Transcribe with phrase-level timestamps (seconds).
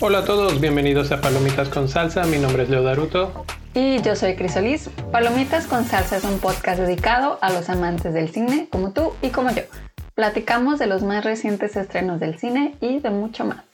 [0.00, 2.24] Hola a todos, bienvenidos a Palomitas con Salsa.
[2.26, 3.44] Mi nombre es Leo Daruto.
[3.74, 4.88] Y yo soy Crisolis.
[5.10, 9.30] Palomitas con Salsa es un podcast dedicado a los amantes del cine, como tú y
[9.30, 9.62] como yo.
[10.14, 13.64] Platicamos de los más recientes estrenos del cine y de mucho más.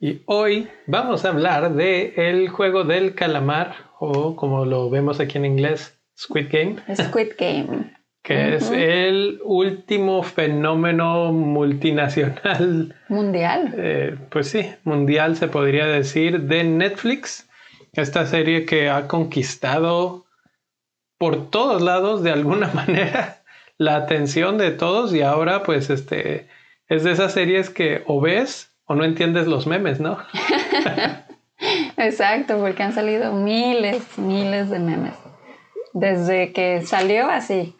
[0.00, 5.38] Y hoy vamos a hablar de el juego del calamar, o como lo vemos aquí
[5.38, 6.76] en inglés, Squid Game.
[6.96, 12.94] Squid Game que es el último fenómeno multinacional.
[13.08, 13.74] Mundial.
[13.76, 17.48] Eh, pues sí, mundial se podría decir, de Netflix.
[17.92, 20.24] Esta serie que ha conquistado
[21.18, 23.42] por todos lados de alguna manera
[23.76, 26.48] la atención de todos y ahora pues este
[26.88, 30.18] es de esas series que o ves o no entiendes los memes, ¿no?
[31.96, 35.14] Exacto, porque han salido miles, miles de memes.
[35.92, 37.74] Desde que salió así,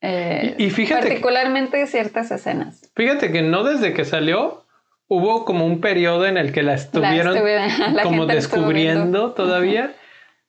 [0.00, 1.08] eh, y, fíjate.
[1.08, 2.90] Particularmente ciertas escenas.
[2.94, 4.64] Fíjate que no desde que salió
[5.08, 7.36] hubo como un periodo en el que la estuvieron
[8.02, 9.94] como descubriendo todavía.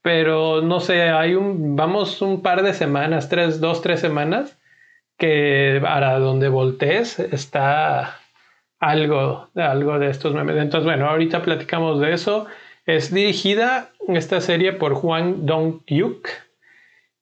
[0.02, 4.58] Pero no sé, hay un, vamos un par de semanas, tres, dos, tres semanas,
[5.18, 8.20] que para donde voltees está
[8.80, 10.58] algo, algo de estos memes.
[10.58, 12.46] Entonces, bueno, ahorita platicamos de eso.
[12.86, 16.30] Es dirigida esta serie por Juan Dong-hyuk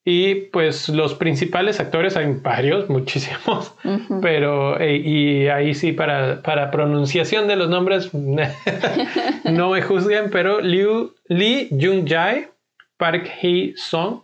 [0.07, 3.75] y pues los principales actores, hay varios, muchísimos,
[4.21, 8.13] pero eh, y ahí sí para, para pronunciación de los nombres
[9.43, 12.49] no me juzguen, pero Liu, Lee Jung-jae,
[12.97, 14.21] Park Hee-sung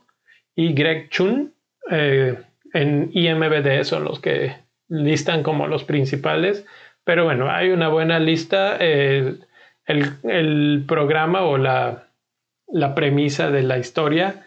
[0.56, 1.52] y Greg Chun
[1.90, 2.38] eh,
[2.74, 4.56] en IMBD son los que
[4.88, 6.64] listan como los principales,
[7.04, 8.78] pero bueno, hay una buena lista.
[8.78, 9.48] el,
[9.88, 12.08] el, programa o la,
[12.68, 14.46] la premisa de la historia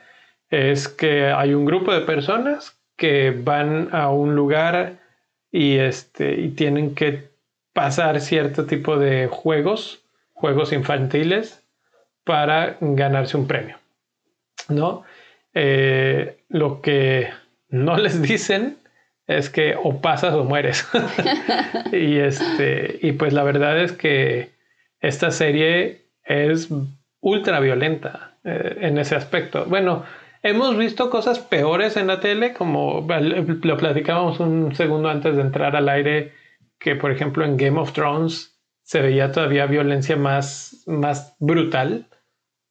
[0.51, 4.99] es que hay un grupo de personas que van a un lugar
[5.51, 7.29] y, este, y tienen que
[7.73, 11.63] pasar cierto tipo de juegos, juegos infantiles,
[12.25, 13.77] para ganarse un premio.
[14.69, 15.05] ¿No?
[15.53, 17.31] Eh, lo que
[17.69, 18.79] no les dicen
[19.27, 20.87] es que o pasas o mueres.
[21.93, 24.51] y, este, y pues la verdad es que
[25.01, 26.69] esta serie es
[27.21, 29.65] ultra violenta eh, en ese aspecto.
[29.67, 30.05] Bueno,
[30.45, 35.75] Hemos visto cosas peores en la tele, como lo platicábamos un segundo antes de entrar
[35.75, 36.33] al aire,
[36.79, 42.09] que por ejemplo en Game of Thrones se veía todavía violencia más, más brutal,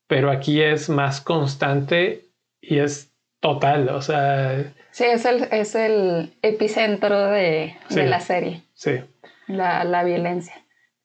[0.06, 2.25] pero aquí es más constante
[2.61, 4.72] y es total, o sea...
[4.91, 8.61] Sí, es el, es el epicentro de, la serie.
[8.75, 9.00] Sí.
[9.47, 10.53] La, la, violencia.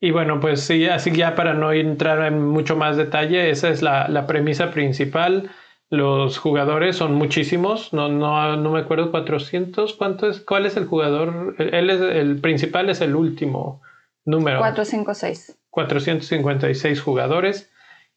[0.01, 3.81] Y bueno, pues sí, así ya para no entrar en mucho más detalle, esa es
[3.81, 5.51] la, la premisa principal.
[5.91, 10.41] Los jugadores son muchísimos, no, no, no me acuerdo, 400, ¿cuánto es?
[10.41, 11.55] ¿Cuál es el jugador?
[11.59, 13.81] Él es el principal, es el último
[14.27, 14.59] número.
[14.59, 15.57] 456.
[15.71, 17.71] 456 jugadores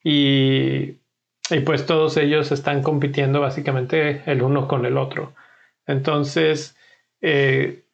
[0.04, 0.98] y,
[1.50, 5.34] y pues todos ellos están compitiendo básicamente el uno con el otro.
[5.88, 6.76] Entonces,
[7.22, 7.86] eh,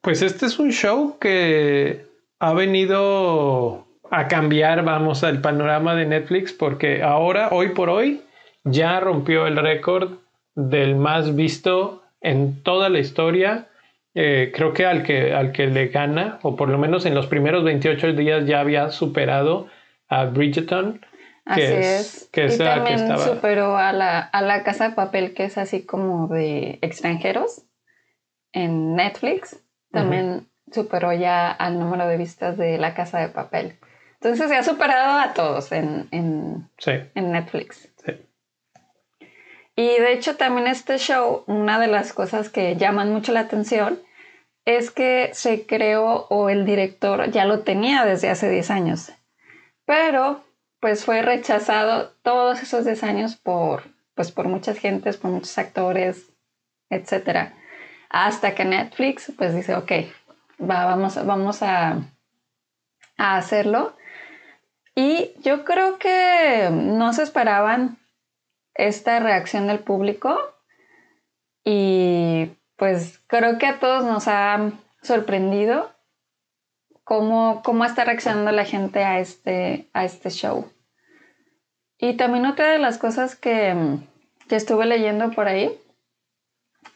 [0.00, 2.06] pues este es un show que
[2.38, 8.22] ha venido a cambiar, vamos, el panorama de Netflix porque ahora, hoy por hoy,
[8.64, 10.18] ya rompió el récord
[10.54, 13.68] del más visto en toda la historia.
[14.14, 17.26] Eh, creo que al, que al que le gana, o por lo menos en los
[17.26, 19.68] primeros 28 días ya había superado
[20.08, 21.04] a Bridgeton.
[21.44, 22.28] Así es.
[22.32, 26.28] Que y también superó a la, a la Casa de Papel, que es así como
[26.28, 27.64] de extranjeros
[28.52, 29.60] en Netflix.
[29.90, 33.76] También superó ya al número de vistas de La Casa de Papel.
[34.14, 36.68] Entonces se ha superado a todos en, en,
[37.14, 37.89] en Netflix.
[39.80, 43.98] Y de hecho también este show, una de las cosas que llaman mucho la atención
[44.66, 49.10] es que se creó o el director ya lo tenía desde hace 10 años,
[49.86, 50.44] pero
[50.80, 56.26] pues fue rechazado todos esos 10 años por, pues por muchas gentes, por muchos actores,
[56.90, 57.54] etc.
[58.10, 59.92] Hasta que Netflix pues dice, ok,
[60.60, 61.96] va, vamos, vamos a,
[63.16, 63.96] a hacerlo.
[64.94, 67.96] Y yo creo que no se esperaban
[68.74, 70.38] esta reacción del público
[71.64, 74.72] y pues creo que a todos nos ha
[75.02, 75.90] sorprendido
[77.04, 80.70] cómo, cómo está reaccionando la gente a este, a este show.
[81.98, 83.98] Y también otra de las cosas que,
[84.48, 85.78] que estuve leyendo por ahí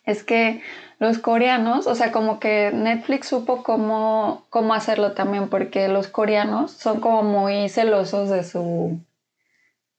[0.05, 0.62] es que
[0.99, 6.70] los coreanos, o sea, como que Netflix supo cómo, cómo hacerlo también, porque los coreanos
[6.73, 9.00] son como muy celosos de su,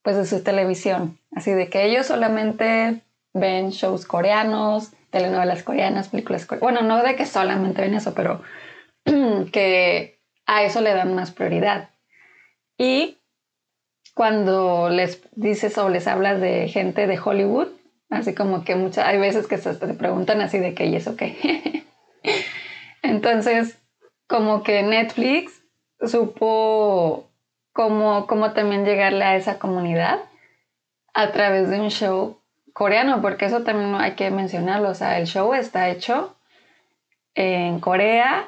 [0.06, 1.18] pues de su televisión.
[1.36, 3.02] Así de que ellos solamente
[3.34, 6.62] ven shows coreanos, telenovelas coreanas, películas coreanas.
[6.62, 8.42] Bueno, no de que solamente ven eso, pero
[9.52, 11.90] que a eso le dan más prioridad.
[12.78, 13.18] Y
[14.14, 17.70] cuando les dices o les hablas de gente de Hollywood,
[18.12, 21.16] así como que muchas, hay veces que se te preguntan así de qué y eso
[21.16, 21.84] qué.
[23.02, 23.80] Entonces,
[24.28, 25.64] como que Netflix
[26.00, 27.28] supo
[27.76, 30.22] cómo, cómo también llegarle a esa comunidad
[31.14, 32.40] a través de un show
[32.72, 34.90] coreano, porque eso también hay que mencionarlo.
[34.90, 36.38] O sea, el show está hecho
[37.36, 38.48] en Corea,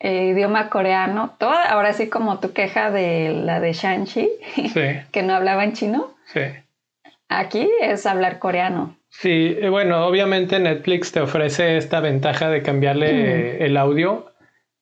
[0.00, 4.28] eh, idioma coreano, todo, ahora sí como tu queja de la de Shang-Chi,
[5.12, 6.14] que no hablaba en chino.
[6.26, 6.42] Sí.
[7.30, 8.98] Aquí es hablar coreano.
[9.08, 14.30] Sí, eh, bueno, obviamente Netflix te ofrece esta ventaja de cambiarle el audio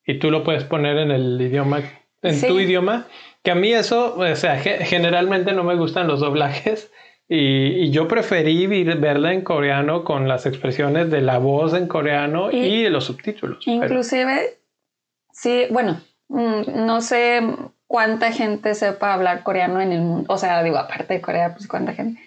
[0.05, 1.81] y tú lo puedes poner en el idioma,
[2.21, 3.07] en tu idioma.
[3.43, 6.91] Que a mí eso, o sea, generalmente no me gustan los doblajes
[7.27, 12.87] y, yo preferí verla en coreano con las expresiones de la voz en coreano y,
[12.89, 13.65] los subtítulos.
[13.65, 14.59] Inclusive,
[15.31, 17.41] sí, bueno, mm, no sé
[17.87, 21.67] cuánta gente sepa hablar coreano en el mundo, o sea, digo, aparte de Corea, pues
[21.67, 22.21] cuánta gente,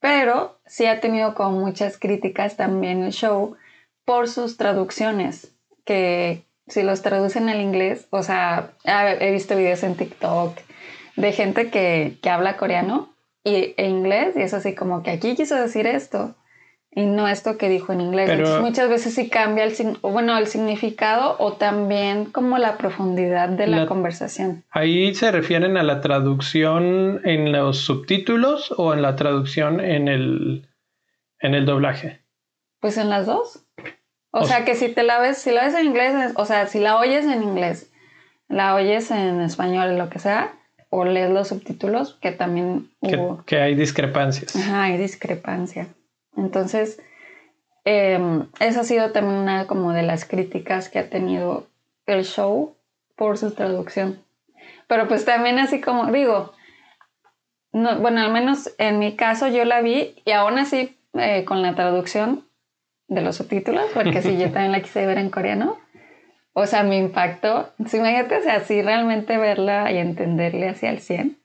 [0.00, 3.56] pero sí ha tenido como muchas críticas también el show
[4.04, 5.54] por sus traducciones,
[5.84, 10.56] que si los traducen al inglés, o sea, he visto videos en TikTok
[11.16, 13.14] de gente que, habla coreano
[13.44, 16.34] y, e inglés y es así como que aquí quiso decir esto
[16.90, 18.60] y no esto que dijo en inglés.
[18.60, 23.86] muchas veces sí cambia el, bueno, el significado o también como la profundidad de la,
[23.86, 24.64] conversación.
[24.70, 30.68] Ahí se refieren a la traducción en los subtítulos o en la traducción en el,
[31.40, 32.20] en el doblaje.
[32.80, 33.64] Pues en las dos.
[34.32, 36.80] O, sea que si te la ves, si la ves en inglés, o sea, si
[36.80, 37.90] la oyes en inglés,
[38.48, 40.54] la oyes en español, lo que sea,
[40.88, 43.44] o lees los subtítulos, que también hubo...
[43.44, 44.56] que, hay discrepancias.
[44.56, 45.88] Ajá, hay discrepancia.
[46.34, 47.00] Entonces,
[47.84, 51.66] em, esa ha sido también una como de las críticas que ha tenido
[52.06, 52.74] el show
[53.16, 54.18] por su traducción.
[54.86, 56.52] Pero pues también así como digo,
[57.72, 61.62] no, bueno, al menos en mi caso yo la vi y aún así eh, con
[61.62, 62.44] la traducción
[63.14, 65.78] de los subtítulos, porque si yo también la quise ver en coreano,
[66.52, 67.72] o sea, me impactó.
[67.86, 71.38] Si imagínate, o sea, así realmente verla y entenderle hacia el 100.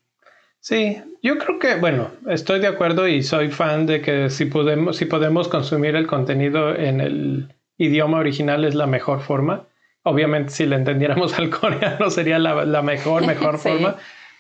[0.60, 4.98] Sí, yo creo que, bueno, estoy de acuerdo y soy fan de que si podemos,
[4.98, 9.64] si podemos consumir el contenido en el idioma original es la mejor forma.
[10.04, 13.96] Obviamente, si le entendiéramos al coreano sería la, mejor, mejor forma.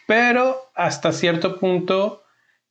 [0.05, 2.23] Pero hasta cierto punto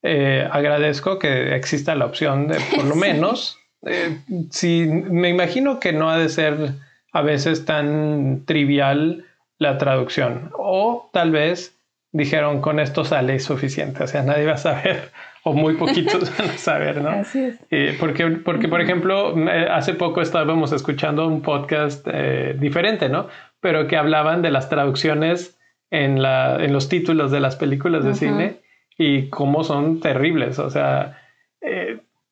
[0.03, 4.19] eh, agradezco que exista la opción de, por lo menos, eh,
[4.51, 6.73] si me imagino que no ha de ser
[7.13, 9.25] a veces tan trivial
[9.59, 10.51] la traducción.
[10.59, 11.79] O tal vez
[12.13, 15.11] dijeron con esto sale suficiente, o sea, nadie va a saber
[15.45, 17.11] o muy poquitos van a saber, ¿no?
[17.11, 17.57] Así es.
[17.71, 19.35] Eh, porque, porque, por ejemplo,
[19.71, 23.29] hace poco estábamos escuchando un podcast eh, diferente, ¿no?
[23.61, 25.57] Pero que hablaban de las traducciones
[25.91, 28.57] en, la, en los títulos de las películas de cine
[28.99, 31.21] y cómo son terribles, o sea,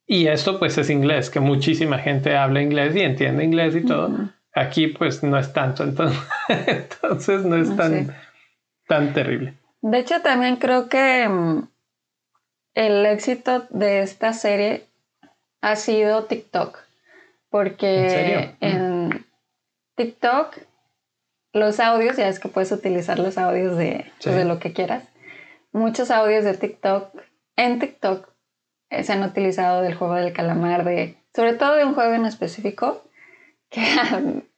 [0.06, 4.30] y esto pues es inglés, que muchísima gente habla inglés y entiende inglés y todo.
[4.54, 6.18] Aquí pues no es tanto, entonces,
[6.48, 8.14] entonces no es tan,
[8.86, 9.54] tan terrible.
[9.80, 11.68] De hecho también creo que mm,
[12.74, 14.86] el éxito de esta serie
[15.60, 16.78] ha sido TikTok.
[17.48, 19.24] Porque ¿En.
[19.96, 20.58] TikTok
[21.52, 25.04] los audios, ya es que puedes utilizar los audios de, pues, de lo que quieras.
[25.70, 27.16] Muchos audios de TikTok
[27.56, 28.33] en TikTok
[29.02, 33.02] se han utilizado del juego del calamar, de, sobre todo de un juego en específico,
[33.70, 33.82] que,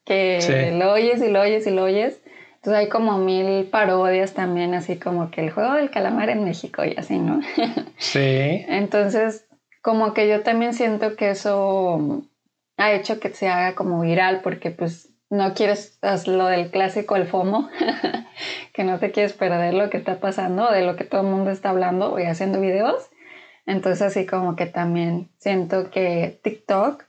[0.04, 2.20] que lo oyes y lo oyes y lo oyes.
[2.56, 6.84] Entonces hay como mil parodias también, así como que el juego del calamar en México
[6.84, 7.40] y así, ¿no?
[7.98, 8.64] Sí.
[8.68, 9.46] Entonces,
[9.82, 12.22] como que yo también siento que eso
[12.76, 17.26] ha hecho que se haga como viral, porque pues no quieres lo del clásico, el
[17.26, 17.70] FOMO,
[18.72, 21.50] que no te quieres perder lo que está pasando, de lo que todo el mundo
[21.50, 23.10] está hablando y haciendo videos.
[23.66, 27.04] Entonces así como que también siento que TikTok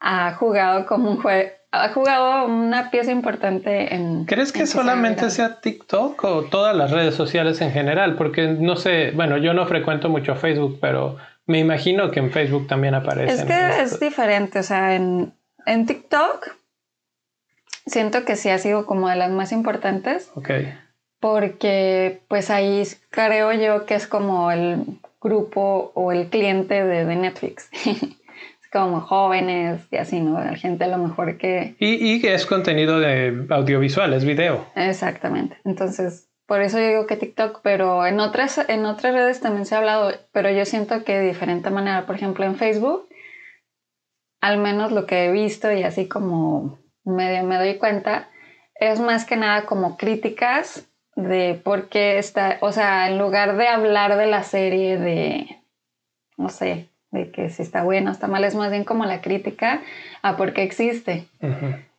[0.00, 4.24] ha jugado como un juego, ha jugado una pieza importante en...
[4.24, 8.16] ¿Crees que, solamente sea TikTok o todas las redes sociales en general?
[8.16, 12.68] Porque no sé, bueno, yo no frecuento mucho Facebook, pero me imagino que en Facebook
[12.68, 13.34] también aparece.
[13.34, 15.34] Es que es diferente, o sea, en,
[15.66, 16.56] en TikTok
[17.86, 20.30] siento que sí ha sido como de las más importantes.
[20.34, 20.50] Ok.
[21.20, 27.70] Porque pues ahí creo yo que es como el grupo o el cliente de, Netflix.
[27.84, 30.38] es como jóvenes y así, ¿no?
[30.38, 31.76] La gente a lo mejor que...
[31.78, 34.66] Y, y que es contenido de audiovisual, es video.
[34.74, 35.56] Exactamente.
[35.64, 39.74] Entonces, por eso yo digo que TikTok, pero en otras, en otras redes también se
[39.74, 42.06] ha hablado, pero yo siento que de diferente manera.
[42.06, 43.06] Por ejemplo, en Facebook,
[44.40, 48.30] al menos lo que he visto y así como medio me doy cuenta,
[48.76, 50.87] es más que nada como críticas
[51.18, 55.58] de por qué está, o sea, en lugar de hablar de la serie de,
[56.36, 59.20] no sé, de que si está bueno o está mal, es más bien como la
[59.20, 59.82] crítica
[60.22, 61.26] a por qué existe,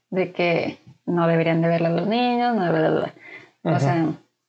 [0.09, 3.13] de que no deberían de verla los niños, no, bla,
[3.63, 4.05] o sea,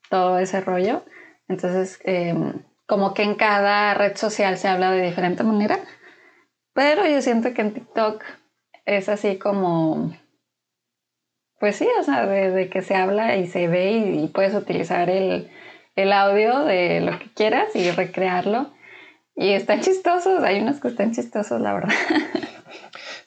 [0.08, 1.02] todo ese rollo.
[1.48, 2.52] Entonces, em,
[2.86, 5.80] como que en cada red social se habla de diferente manera,
[6.74, 8.22] pero yo siento que en TikTok
[8.84, 10.12] es así como
[11.60, 15.48] pues sí, o sea, de, que se habla y se ve y, puedes utilizar el,
[16.12, 18.72] audio de lo que quieras y recrearlo.
[19.36, 21.94] Y están chistosos, hay unos que están chistosos, la verdad.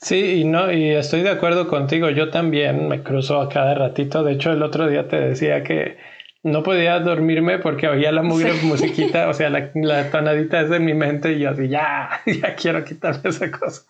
[0.02, 2.10] Sí, y no, y estoy de acuerdo contigo.
[2.10, 4.22] Yo también me cruzo a cada ratito.
[4.22, 5.96] De hecho, el otro día te decía que
[6.44, 10.94] no podía dormirme porque oía la musiquita, o sea, la, la, tonadita es de mi
[10.94, 13.84] mente y yo así, ya, ya quiero quitarme esa cosa.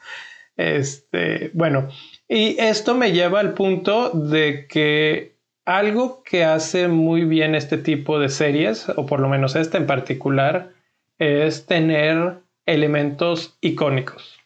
[0.55, 1.89] Este, bueno,
[2.27, 5.33] y esto me lleva al punto de que
[5.65, 9.87] algo que hace muy bien este tipo de series, o por lo menos esta en
[9.87, 10.71] particular,
[11.19, 14.39] es tener elementos icónicos.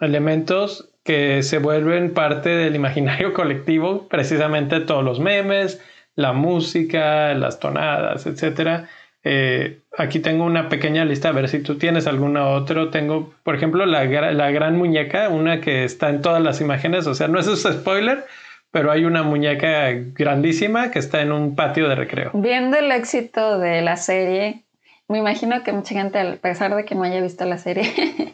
[0.00, 5.80] Elementos que se vuelven parte del imaginario colectivo, precisamente todos los memes,
[6.14, 8.88] la música, las tonadas, etcétera,
[9.28, 12.90] eh, aquí tengo una pequeña lista, a ver si tú tienes alguna otro.
[12.90, 17.14] Tengo, por ejemplo, la, la, gran muñeca, una que está en todas las imágenes, o
[17.16, 18.24] sea, no es un spoiler,
[18.70, 22.30] pero hay una muñeca grandísima que está en un patio de recreo.
[22.34, 24.62] Viendo el éxito de la serie,
[25.08, 27.92] me imagino que mucha gente, a pesar de que no haya visto la serie,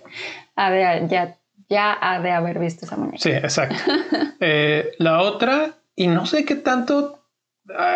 [1.08, 1.38] ya,
[1.70, 3.18] ya ha de haber visto esa muñeca.
[3.18, 3.76] Sí, exacto.
[4.44, 7.24] Eh, la otra, y no sé qué tanto,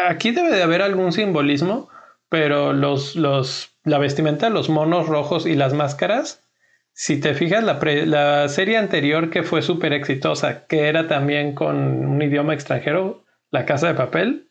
[0.09, 1.91] aquí debe de haber algún simbolismo
[2.37, 6.47] pero los, los, la vestimenta, los monos rojos y las máscaras,
[6.93, 11.76] si te fijas, la, la serie anterior que fue súper exitosa, que era también con
[11.78, 14.50] un idioma extranjero, La Casa de Papel,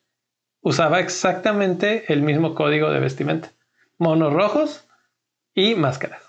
[0.62, 3.51] usaba exactamente el mismo código de vestimenta.
[4.00, 4.88] Monos rojos
[5.54, 6.24] y máscaras.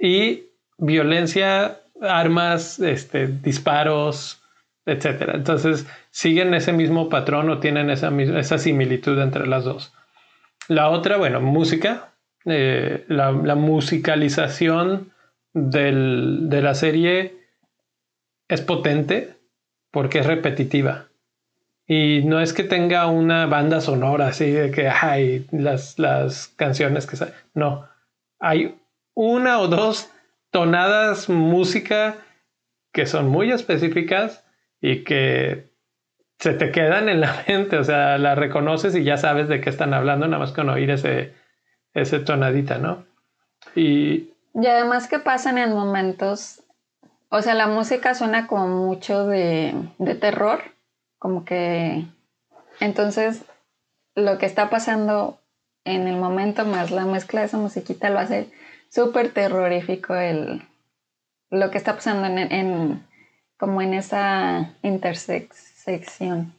[0.00, 4.42] Y violencia, armas, este, disparos,
[4.84, 5.30] etc.
[5.32, 9.92] Entonces, siguen ese mismo patrón o tienen esa, esa similitud entre las dos.
[10.68, 12.12] La otra, bueno, música.
[12.44, 15.12] Eh, la, musicalización
[15.52, 17.36] de la serie
[18.48, 19.36] es potente
[19.90, 21.08] porque es repetitiva.
[21.86, 27.06] Y no es que tenga una banda sonora así de que hay las, las canciones
[27.06, 27.16] que
[27.54, 27.88] No,
[28.40, 28.74] hay
[29.14, 30.10] una o dos
[30.50, 32.16] tonadas música
[32.92, 34.44] que son muy específicas
[34.80, 35.70] y que
[36.38, 39.70] se te quedan en la mente, o sea, la reconoces y ya sabes de qué
[39.70, 41.34] están hablando, nada más con oír ese,
[41.94, 43.04] ese tonadita, ¿no?
[43.74, 46.62] Y, y además que pasan en momentos,
[47.28, 50.60] o sea, la música suena como mucho de, de terror,
[51.18, 52.04] como que,
[52.80, 53.44] entonces,
[54.14, 55.40] lo que está pasando
[55.84, 58.50] en el momento más la mezcla de esa musiquita lo hace
[58.88, 60.62] súper terrorífico el,
[61.50, 63.06] lo que está pasando en, en
[63.56, 65.75] como en esa intersex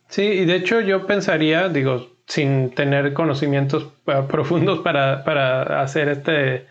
[0.07, 3.91] Sí, y de hecho yo pensaría, digo, sin tener conocimientos
[4.29, 6.65] profundos para, para hacer este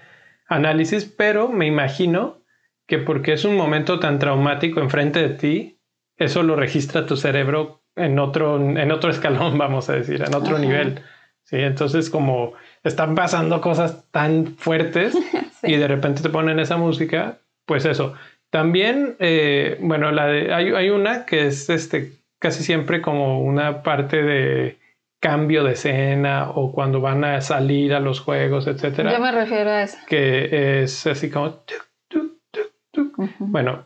[0.48, 2.38] análisis, pero me imagino
[2.86, 5.80] que porque es un momento tan traumático enfrente de ti,
[6.16, 10.58] eso lo registra tu cerebro en otro, en otro escalón, vamos a decir, en otro
[10.58, 11.00] nivel.
[11.42, 15.16] Sí, entonces como están pasando cosas tan fuertes
[15.62, 18.14] y de repente te ponen esa música, pues eso.
[18.50, 22.12] También, eh, bueno, la de, hay, hay, una que es este
[22.46, 24.78] casi siempre como una parte de
[25.18, 29.12] cambio de escena o cuando van a salir a los juegos, etcétera.
[29.12, 29.96] Yo me refiero a eso.
[30.06, 31.64] Que es así como...
[33.40, 33.84] Bueno,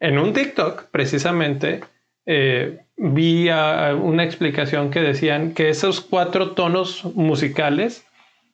[0.00, 1.84] en un TikTok precisamente
[2.26, 8.04] eh, vi una explicación que decían que esos cuatro tonos musicales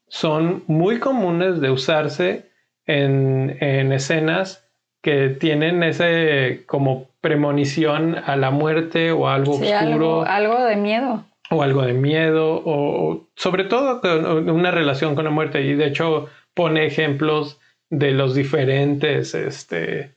[0.07, 2.51] son muy comunes de usarse
[2.85, 4.69] en, en escenas
[5.01, 10.23] que tienen ese como premonición a la muerte o algo oscuro.
[10.23, 11.25] Algo, de miedo.
[11.50, 14.00] O algo de miedo, o sobre todo
[14.52, 15.62] una relación con la muerte.
[15.62, 17.59] Y de hecho pone ejemplos
[17.90, 20.14] de los diferentes este,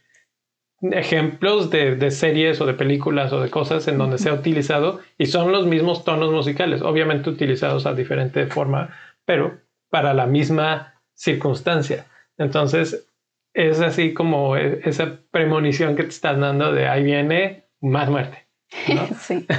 [0.82, 5.26] ejemplos de, series o de películas o de cosas en donde se ha utilizado y
[5.26, 9.58] son los mismos tonos musicales, obviamente utilizados a diferente forma, pero
[9.90, 12.06] para la misma circunstancia.
[12.38, 13.09] Entonces,
[13.54, 18.48] es así como e, esa premonición que te estás dando de ahí viene más muerte.
[19.20, 19.46] sí.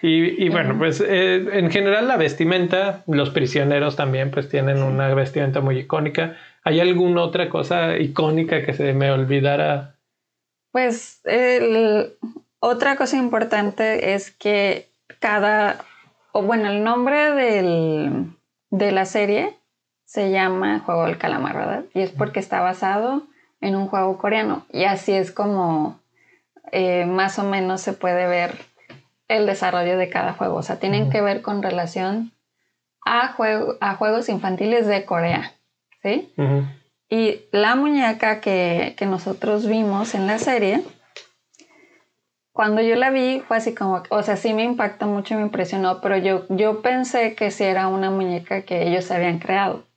[0.00, 5.60] Y, bueno, pues eh, en general la vestimenta, los prisioneros también pues tienen una vestimenta
[5.60, 6.36] muy icónica.
[6.62, 9.96] ¿Hay alguna otra cosa icónica que se me olvidara?
[10.70, 11.20] Pues
[12.60, 14.88] otra cosa importante es que
[15.18, 15.84] cada,
[16.30, 18.26] o bueno, el nombre del,
[18.70, 19.57] de la serie
[20.08, 21.84] se llama Juego del Calamar, ¿verdad?
[21.92, 23.24] Y es porque está basado
[23.60, 24.64] en un juego coreano.
[24.72, 26.00] Y así es como
[26.72, 28.56] eh, más o menos se puede ver
[29.28, 30.56] el desarrollo de cada juego.
[30.56, 32.32] O sea, tienen que ver con relación
[33.04, 33.36] a,
[33.80, 35.52] a juegos infantiles de Corea.
[36.02, 36.32] ¿Sí?
[37.10, 40.84] Y la muñeca que, que, nosotros vimos en la serie,
[42.52, 46.00] cuando yo la vi fue así como, o sea, sí me impactó mucho, me impresionó,
[46.00, 49.87] pero yo, yo pensé que sí era una muñeca que ellos habían creado.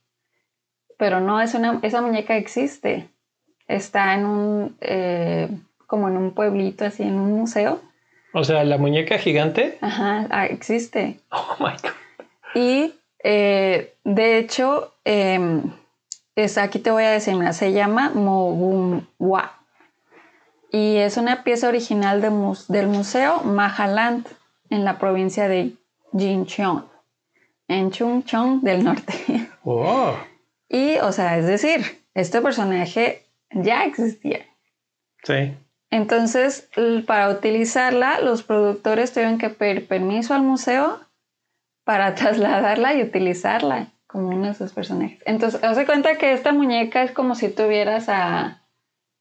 [1.02, 3.08] Pero no, es una, esa muñeca existe.
[3.66, 5.48] Está en un, eh,
[5.88, 7.80] como en un pueblito, así, en un museo.
[8.32, 9.78] O sea, la muñeca gigante.
[9.80, 11.18] Ajá, ah, existe.
[11.32, 11.90] Oh my God.
[12.54, 12.94] Y
[13.24, 15.72] eh, de hecho, em,
[16.36, 19.54] es, aquí te voy a decir, se llama Mogumwa.
[20.70, 24.28] Y es una pieza original del Museo Mahaland
[24.70, 25.72] en la provincia de
[26.16, 26.86] Jincheon,
[27.66, 29.48] en Chungcheong del norte.
[29.64, 30.14] Oh.
[30.72, 34.40] Y, o sea, es decir, este personaje ya existía.
[35.22, 35.54] Sí.
[35.90, 36.70] Entonces,
[37.06, 41.00] para utilizarla, los productores tuvieron que pedir permiso al museo
[41.84, 45.20] para trasladarla y utilizarla como uno de sus personajes.
[45.26, 48.62] Entonces, hace cuenta que esta muñeca es como si tuvieras a,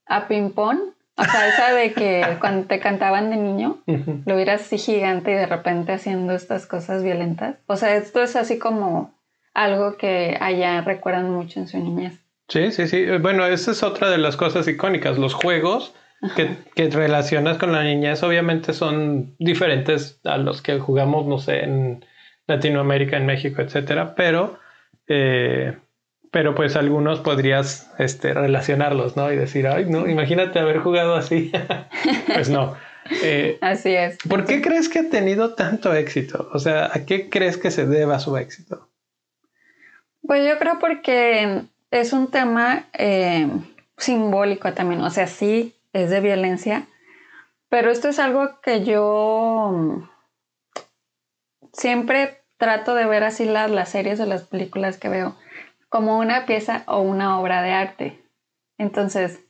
[0.05, 3.79] a Pimpón, o sea, esa de que cuando te cantaban de niño,
[4.25, 7.57] lo vieras así gigante y de repente haciendo estas cosas violentas.
[7.67, 9.13] O sea, esto es así como
[9.53, 12.19] algo que allá recuerdan mucho en su niñez.
[12.47, 13.05] Sí, sí, sí.
[13.21, 15.17] Bueno, esa es otra de las cosas icónicas.
[15.17, 15.93] Los juegos
[16.35, 21.63] que, que, relacionas con la niñez obviamente son diferentes a los que jugamos, no sé,
[21.63, 22.05] en
[22.47, 24.59] Latinoamérica, en México, etcétera, pero,
[25.07, 25.77] eh,
[26.29, 29.31] pero pues algunos podrías este, relacionarlos, ¿no?
[29.31, 31.51] Y decir, ay, no, imagínate haber jugado así.
[32.33, 32.75] pues no.
[33.23, 34.17] Eh, así es.
[34.29, 36.49] ¿Por qué crees que ha tenido tanto éxito?
[36.53, 38.90] O sea, ¿a qué crees que se deba su éxito?
[40.25, 43.47] Pues yo creo porque es un tema eh,
[43.97, 46.87] simbólico también, o sea, sí es de violencia,
[47.69, 50.09] pero esto es algo que yo mm,
[51.73, 55.35] siempre trato de ver así las, las series o las películas que veo
[55.89, 58.23] como una pieza o una obra de arte.
[58.77, 59.43] Entonces,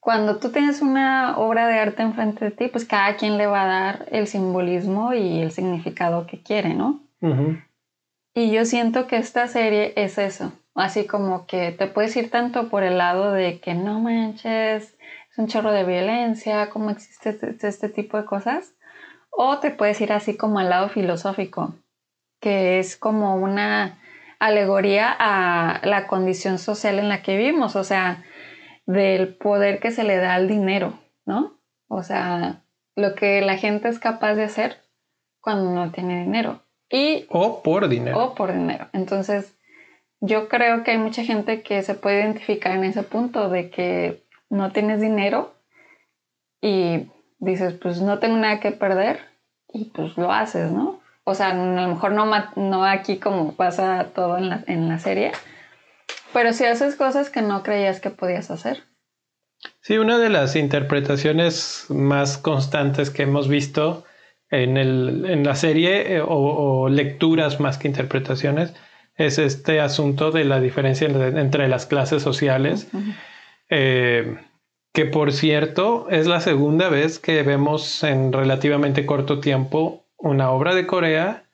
[0.00, 3.62] cuando tú tienes una obra de arte enfrente de ti, pues cada quien le va
[3.62, 7.00] a dar el simbolismo y el significado que quiere, ¿no?
[8.38, 12.68] Y yo siento que esta serie es eso, así como que te puedes ir tanto
[12.68, 14.96] por el lado de que no manches,
[15.36, 18.76] un chorro de violencia, cómo existe este, este, tipo de cosas.
[19.30, 21.74] O te puedes ir así como al lado filosófico,
[22.40, 23.98] que es como una
[24.38, 28.22] alegoría a la condición social en la que vivimos, o sea,
[28.86, 30.96] del poder que se le da al dinero,
[31.26, 31.58] ¿no?
[31.88, 32.62] O sea,
[32.94, 34.76] lo que la gente es capaz de hacer
[35.40, 36.62] cuando no tiene dinero.
[36.90, 38.18] Y, o por dinero.
[38.18, 38.88] O por dinero.
[38.92, 39.54] Entonces,
[40.20, 44.22] yo creo que hay mucha gente que se puede identificar en ese punto de que
[44.50, 45.54] no tienes dinero
[46.60, 49.20] y dices, pues no tengo nada que perder
[49.72, 51.00] y pues lo haces, ¿no?
[51.24, 54.98] O sea, a lo mejor no, no aquí como pasa todo en la, en la
[54.98, 55.32] serie,
[56.32, 58.84] pero si haces cosas que no creías que podías hacer.
[59.80, 64.04] Sí, una de las interpretaciones más constantes que hemos visto
[64.50, 68.74] en, el, en la serie eh, o, lecturas más que interpretaciones
[69.16, 72.88] es este asunto de la diferencia entre las clases sociales.
[73.68, 74.36] Eh,
[74.92, 80.74] que por cierto es la segunda vez que vemos en relativamente corto tiempo una obra
[80.74, 81.44] de Corea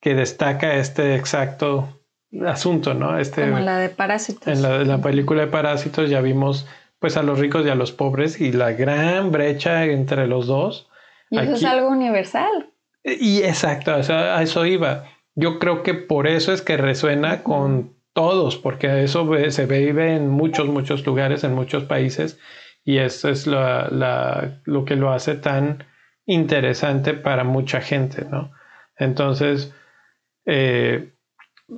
[0.00, 2.00] que destaca este exacto
[2.46, 3.18] asunto, ¿no?
[3.18, 4.46] Este, Como la de Parásitos.
[4.46, 6.66] En la, película de Parásitos ya vimos
[6.98, 10.89] pues a los ricos y a los pobres y la gran brecha entre los dos.
[11.30, 12.70] Y eso es algo universal.
[13.04, 15.04] Y exacto, a eso iba.
[15.34, 20.28] Yo creo que por eso es que resuena con todos, porque eso se vive en
[20.28, 22.38] muchos, muchos lugares, en muchos países,
[22.84, 25.84] y eso es lo que lo hace tan
[26.26, 28.52] interesante para mucha gente, ¿no?
[28.96, 29.72] Entonces,
[30.46, 31.12] eh,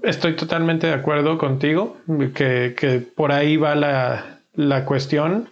[0.03, 1.97] estoy totalmente de acuerdo contigo,
[2.35, 5.49] que, por ahí va la, cuestión.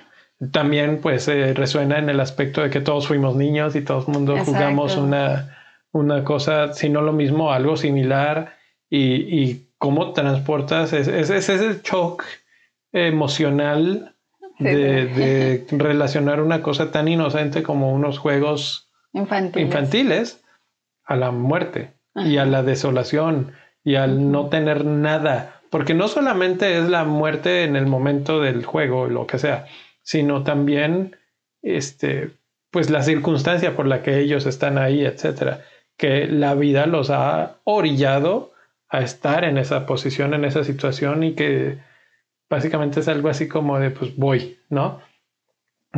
[0.53, 4.13] También, pues, eh, resuena en el aspecto de que todos fuimos niños y todo el
[4.13, 5.57] mundo jugamos una,
[5.93, 8.55] una cosa, si no lo mismo, algo similar,
[8.89, 12.25] y, y cómo transportas ese, ese, ese shock
[12.93, 14.15] emocional
[14.59, 20.43] de, relacionar una cosa tan inocente como unos juegos infantiles,
[21.05, 25.61] a la muerte y a la desolación y al no tener nada.
[25.71, 29.67] Porque no solamente es la muerte en el momento del juego, lo que sea,
[30.11, 31.17] sino también
[31.63, 32.33] este,
[32.73, 35.65] pues la circunstancia por la que ellos están ahí, etcétera.
[35.97, 38.53] Que la vida los ha orillado
[38.89, 41.79] a estar en esa posición, en esa situación y que
[42.49, 45.01] básicamente es algo así como de pues voy, ¿no?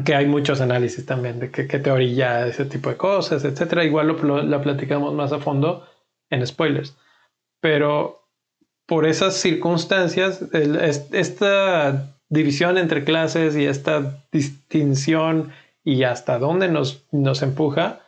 [0.05, 3.83] Que hay muchos análisis también de que, te orilla ese tipo de cosas, etcétera.
[3.83, 5.89] Igual lo, lo platicamos más a fondo
[6.29, 6.99] en spoilers.
[7.61, 8.29] Pero
[8.85, 15.53] por esas circunstancias, esta división entre clases y esta distinción
[15.85, 18.01] y hasta dónde nos, nos empuja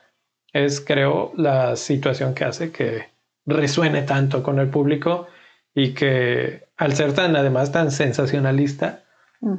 [0.55, 3.11] es, creo, la situación que hace que
[3.45, 5.27] resuene tanto con el público
[5.75, 9.05] y que al ser tan, además, tan sensacionalista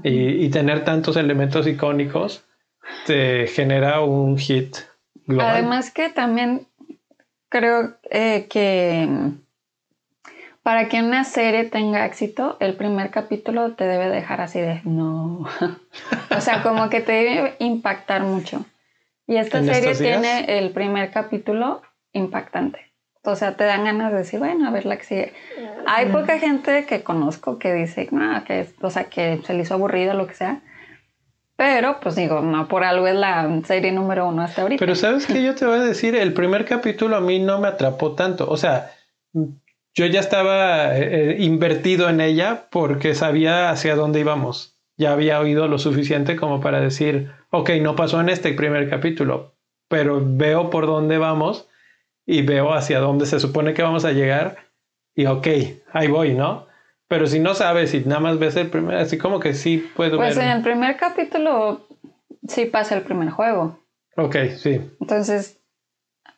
[0.04, 2.43] y, tener tantos elementos icónicos,
[3.06, 4.78] te genera un hit
[5.28, 5.58] global.
[5.58, 6.67] Además que también
[7.49, 9.08] creo eh, que
[10.65, 15.45] para que una serie tenga éxito, el primer capítulo te debe dejar así de no.
[16.36, 18.65] o sea, como que te debe impactar mucho.
[19.28, 22.80] Y esta serie tiene el primer capítulo impactante.
[23.21, 25.34] O sea, te dan ganas de decir, bueno, a ver la que sigue.
[25.86, 29.75] Hay poca gente que conozco que dice, no, que, o sea, que se le hizo
[29.75, 30.62] aburrido, lo que sea.
[31.56, 34.80] Pero, pues digo, no por algo es la serie número uno hasta ahorita.
[34.80, 37.67] Pero sabes que yo te voy a decir, el primer capítulo a mí no me
[37.67, 38.49] atrapó tanto.
[38.49, 38.91] O sea,
[39.95, 44.77] yo ya estaba eh, eh, invertido en ella porque sabía hacia dónde íbamos.
[44.97, 49.55] Ya había oído lo suficiente como para decir, ok, no pasó en este primer capítulo,
[49.88, 51.67] pero veo por dónde vamos
[52.25, 54.58] y veo hacia dónde se supone que vamos a llegar
[55.15, 55.47] y ok,
[55.93, 56.67] ahí voy, ¿no?
[57.08, 60.17] Pero si no sabes y nada más ves el primer, así como que sí puedo
[60.17, 61.88] Pues en el primer capítulo
[62.47, 63.79] sí pasa el primer juego.
[64.17, 64.81] Ok, sí.
[64.99, 65.62] Entonces,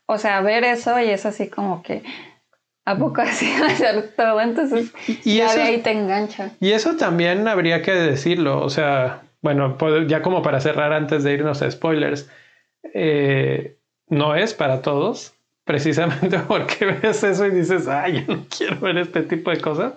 [0.06, 2.04] o sea, ver eso y es así como que
[2.88, 4.39] ¿A poco así va a ser todo?
[4.39, 4.93] Entonces
[5.26, 6.52] y ya de ahí te engancha.
[6.62, 8.62] Y eso también habría que decirlo.
[8.62, 12.30] O sea, bueno, ya como para cerrar antes de irnos a spoilers,
[12.93, 13.76] eh,
[14.08, 15.34] no es para todos,
[15.65, 19.91] precisamente porque ves eso y dices, ay, yo no quiero ver este tipo de cosas.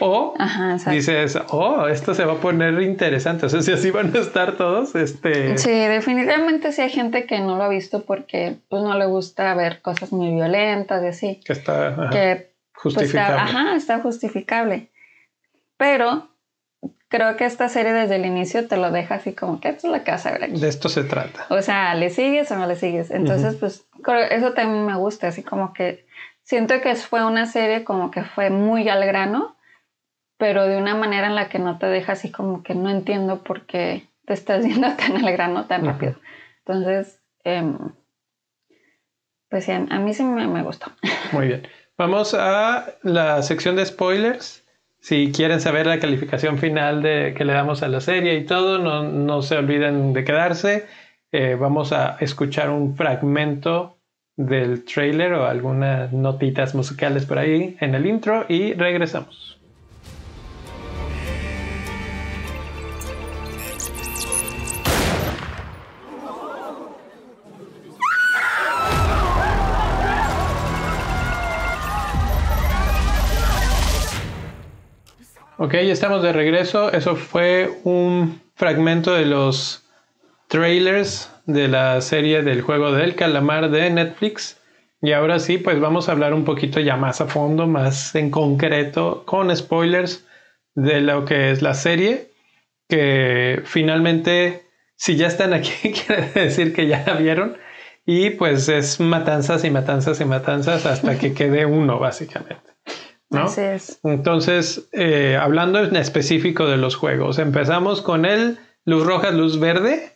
[0.00, 0.34] O
[0.90, 3.46] dices, oh, esto se va a poner interesante.
[3.46, 5.56] O sea, si así van a estar todos, este...
[5.58, 9.54] Sí, definitivamente sí hay gente que no lo ha visto porque pues no le gusta
[9.54, 11.40] ver cosas muy violentas y así.
[11.44, 13.40] Que está que, pues, justificable.
[13.40, 14.90] ajá, está justificable.
[15.76, 16.28] Pero
[17.08, 19.92] creo que esta serie desde el inicio te lo deja así como que esto es
[19.92, 21.46] la casa De esto se trata.
[21.50, 23.10] O sea, ¿le sigues o no le sigues?
[23.10, 23.86] Entonces, pues
[24.30, 26.06] eso también me gusta, así como que
[26.42, 29.53] siento que fue una serie como que fue muy al grano
[30.44, 33.42] pero de una manera en la que no te deja así como que no entiendo
[33.42, 36.16] por qué te estás yendo tan al grano tan rápido.
[36.58, 37.78] Entonces, em,
[39.48, 40.92] pues sí, a mí sí me, gustó.
[41.32, 41.66] Muy bien.
[41.96, 44.66] Vamos a la sección de spoilers.
[45.00, 48.78] Si quieren saber la calificación final de, que le damos a la serie y todo,
[48.78, 50.84] no, se olviden de quedarse.
[51.32, 53.96] Eh, vamos a escuchar un fragmento
[54.36, 59.53] del trailer o algunas notitas musicales por ahí en el intro y regresamos.
[75.74, 76.92] Ok, estamos de regreso.
[76.92, 79.82] Eso fue un fragmento de los
[80.46, 84.56] trailers de la serie del juego del calamar de Netflix.
[85.02, 88.30] Y ahora sí, pues vamos a hablar un poquito ya más a fondo, más en
[88.30, 90.24] concreto, con spoilers
[90.76, 92.28] de lo que es la serie.
[92.88, 97.56] Que finalmente, si ya están aquí, quiere decir que ya la vieron.
[98.06, 102.73] Y pues es matanzas y matanzas y matanzas hasta que quede uno, básicamente.
[104.04, 110.12] Entonces, eh, hablando en específico de los juegos, empezamos con el luz roja, luz verde,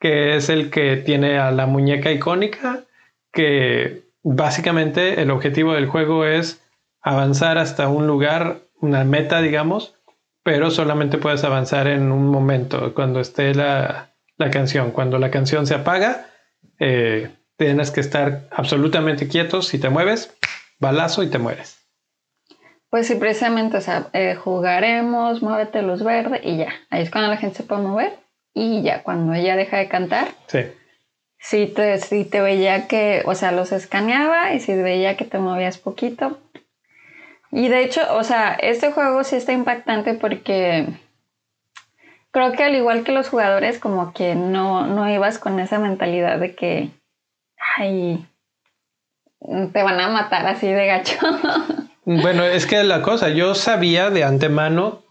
[0.00, 2.84] que es el que tiene a la muñeca icónica,
[3.32, 6.62] que básicamente el objetivo del juego es
[7.00, 9.94] avanzar hasta un lugar, una meta, digamos,
[10.42, 14.14] pero solamente puedes avanzar en un momento, cuando esté la,
[14.50, 14.92] canción.
[14.92, 16.26] Cuando la canción se apaga,
[16.78, 19.66] eh, tienes que estar absolutamente quietos.
[19.66, 20.34] Si te mueves,
[20.78, 21.77] balazo y te mueres.
[22.90, 26.72] Pues sí, precisamente, o sea, eh, jugaremos, muévete luz verde y ya.
[26.88, 28.18] Ahí es cuando la gente se puede mover
[28.54, 30.28] y ya, cuando ella deja de cantar.
[30.46, 30.60] Sí.
[31.38, 35.38] Si te, si te veía que, o sea, los escaneaba y si veía que te
[35.38, 36.38] movías poquito.
[37.50, 40.86] Y de hecho, o sea, este juego sí está impactante porque
[42.30, 46.38] creo que al igual que los jugadores, como que no, no ibas con esa mentalidad
[46.38, 46.90] de que,
[47.76, 48.26] ay,
[49.40, 51.18] te van a matar así de gacho.
[52.16, 55.02] bueno, es que la cosa, yo sabía de antemano,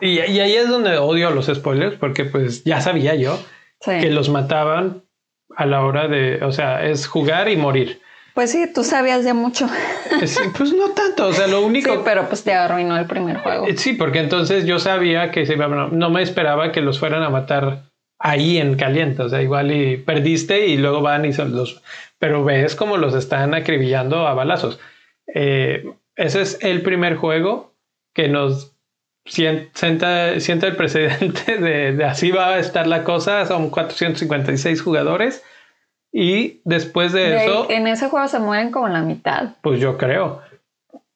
[0.00, 3.38] y, ahí es donde odio los spoilers, porque pues ya sabía yo
[3.84, 5.04] que los mataban
[5.56, 8.00] a la hora de, o sea, es jugar y morir.
[8.34, 9.68] Pues sí, tú sabías ya mucho.
[10.58, 11.92] pues no tanto, o sea, lo único...
[11.92, 13.68] Sí, pero pues te arruinó el primer juego.
[13.68, 17.30] Eh, sí, porque entonces yo sabía que se no me esperaba que los fueran a
[17.30, 17.84] matar
[18.18, 21.80] ahí en caliente, o sea, igual y perdiste y luego van y son los...
[22.18, 24.80] Pero ves como los están acribillando a balazos.
[25.32, 25.84] Eh,
[26.20, 27.72] ese es el primer juego
[28.12, 28.76] que nos
[29.24, 35.42] sienta, sienta el precedente de, de así va a estar la cosa, son 456 jugadores
[36.12, 37.70] y después de, eso...
[37.70, 39.54] En ese juego se mueren como la mitad.
[39.62, 40.42] Pues yo creo.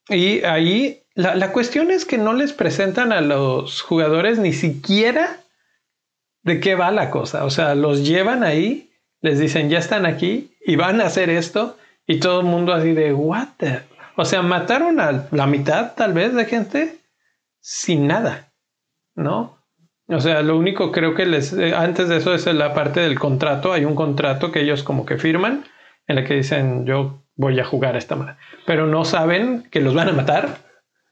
[0.08, 5.40] Y ahí la, la, cuestión es que no les presentan a los jugadores ni siquiera
[6.42, 7.44] de qué va la cosa.
[7.44, 8.90] O sea, los llevan ahí,
[9.20, 11.76] les dicen, ya están aquí y van a hacer esto.
[12.06, 13.48] Y todo el mundo así de, what
[14.16, 16.98] O sea, mataron a la mitad tal vez de gente
[17.60, 18.52] sin nada,
[19.14, 19.58] ¿no?
[20.08, 23.18] O sea, lo único creo que les, eh, antes de eso es la parte del
[23.18, 23.72] contrato.
[23.72, 25.64] Hay un contrato que ellos como que firman
[26.06, 28.38] en el que dicen yo voy a jugar a esta manera.
[28.66, 30.58] Pero no saben que los van a matar.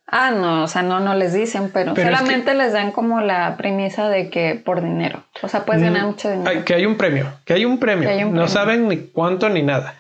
[0.07, 4.11] Ah, no, o sea, no, no les dicen, pero, solamente les dan como la premisa
[4.11, 5.25] de que por dinero.
[5.41, 6.65] O sea, puedes ganar mm, mucho dinero.
[6.67, 8.31] que hay un premio, que hay un premio.
[8.31, 9.95] No saben ni cuánto ni nada.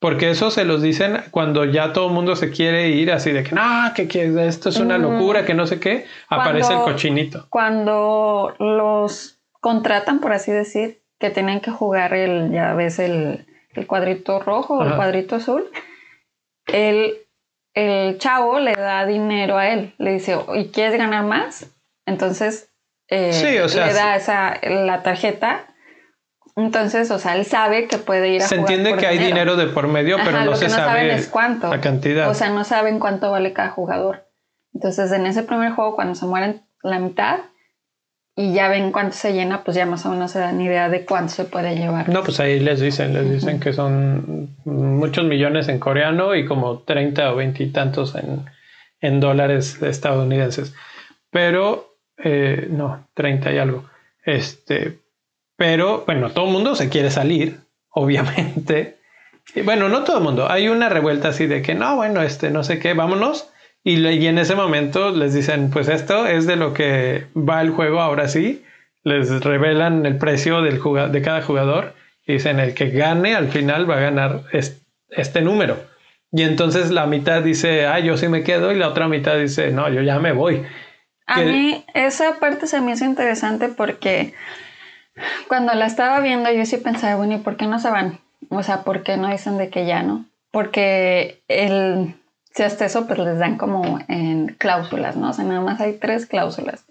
[0.00, 3.42] Porque eso se los dicen cuando ya todo el mundo se quiere ir así de
[3.42, 7.46] que no, que, esto es una locura, que no sé qué, aparece el cochinito.
[7.50, 13.44] Cuando los contratan, por así decir, que tienen que jugar el, ya ves, el,
[13.86, 15.68] cuadrito rojo o el cuadrito azul,
[16.66, 17.14] el,
[17.74, 21.72] el chavo le da dinero a él, le dice, ¿y quieres ganar más?
[22.06, 22.72] Entonces
[23.08, 25.67] eh, le da esa, la tarjeta
[26.58, 29.68] entonces, o sea, él sabe que puede ir a Se entiende que hay dinero de
[29.68, 31.70] por medio, pero no se no sabe saben es cuánto.
[31.70, 32.28] la cantidad.
[32.28, 34.26] O sea, no saben cuánto vale cada jugador.
[34.74, 37.38] Entonces, en ese primer juego, cuando se mueren la mitad
[38.34, 41.04] y ya ven cuánto se llena, pues ya más o menos se dan idea de
[41.04, 42.08] cuánto se puede llevar.
[42.08, 46.80] No, pues ahí les dicen, les dicen que son muchos millones en coreano y como
[46.80, 48.46] 30 o 20 y tantos en,
[49.00, 50.74] en dólares estadounidenses.
[51.30, 53.84] Pero, eh, no, 30 y algo.
[54.24, 54.98] Este,
[55.58, 57.58] pero bueno, todo el mundo se quiere salir,
[57.90, 58.96] obviamente.
[59.54, 60.50] Y, bueno, no todo el mundo.
[60.50, 63.50] Hay una revuelta así de que no, bueno, este, no sé qué, vámonos.
[63.82, 67.70] Y, y en ese momento les dicen, pues esto es de lo que va el
[67.70, 68.64] juego ahora sí.
[69.02, 71.94] Les revelan el precio del de cada jugador.
[72.24, 74.42] Y dicen, el que gane al final va a ganar
[75.10, 75.78] este número.
[76.30, 78.70] Y entonces la mitad dice, ah, yo sí me quedo.
[78.70, 80.62] Y la otra mitad dice, no, yo ya me voy.
[81.26, 84.34] A mí esa parte se me hizo interesante porque
[85.48, 88.18] cuando la estaba viendo, yo sí pensaba, bueno, ¿y por qué no se van?
[88.50, 90.26] O sea, ¿por qué no dicen de que ya no?
[90.50, 92.14] Porque el,
[92.54, 95.30] si hasta eso, pues les dan como en cláusulas, ¿no?
[95.30, 96.86] O sea, nada más hay tres cláusulas.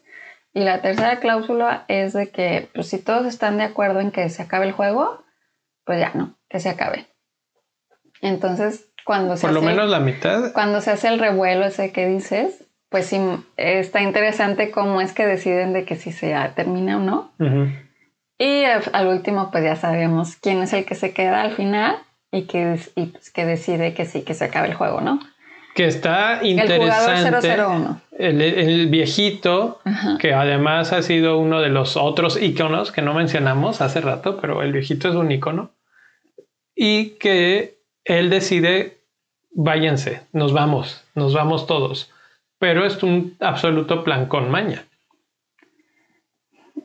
[0.54, 4.30] Y la tercera cláusula es de que, pues si todos están de acuerdo en que
[4.30, 5.24] se acabe el juego,
[5.86, 7.08] pues ya no, que se acabe.
[8.22, 10.54] Entonces, cuando se Por lo menos la mitad.
[10.54, 13.20] Cuando se hace el revuelo ese que dices, pues sí,
[13.56, 17.32] está interesante cómo es que deciden de que si se termina o no.
[18.38, 21.98] Y al último, pues ya sabemos quién es el que se queda al final
[22.32, 25.20] y que, pues, que decide que sí, que se acabe el juego, ¿no?
[25.74, 27.62] Que está interesante.
[28.18, 29.80] El, el, viejito,
[30.20, 34.64] que además ha sido uno de los otros iconos que no mencionamos hace rato, pero
[34.64, 35.72] el viejito es un icono.
[36.76, 38.98] Y que él decide,
[39.52, 42.12] váyanse, nos vamos, nos vamos todos.
[42.60, 44.86] Pero es un absoluto plan con maña.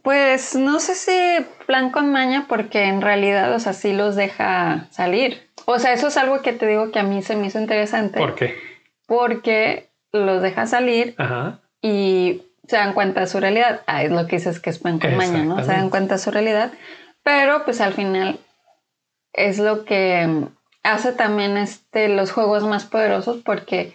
[0.02, 4.88] Pues no sé si plan con maña porque en realidad, o sea, sí los deja
[4.90, 5.48] salir.
[5.64, 8.18] O sea, eso es algo que te digo que a mí se me hizo interesante.
[8.18, 8.56] ¿Por qué?
[9.06, 11.14] Porque los deja salir
[11.80, 13.82] y se dan cuenta de su realidad.
[13.86, 15.62] Ah, es lo que dices que es plan con maña, ¿no?
[15.62, 16.72] Se dan cuenta de su realidad.
[17.22, 18.40] Pero pues al final
[19.32, 20.46] es lo que
[20.82, 23.94] hace también este, los juegos más poderosos porque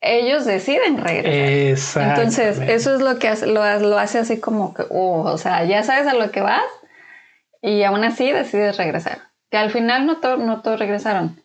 [0.00, 2.10] ellos deciden regresar.
[2.10, 5.82] Entonces, eso es lo que hace, lo, hace así como que, uh, o sea, ya
[5.82, 6.64] sabes a lo que vas
[7.62, 9.18] y aún así decides regresar.
[9.50, 11.42] Que al final no, no todos regresaron,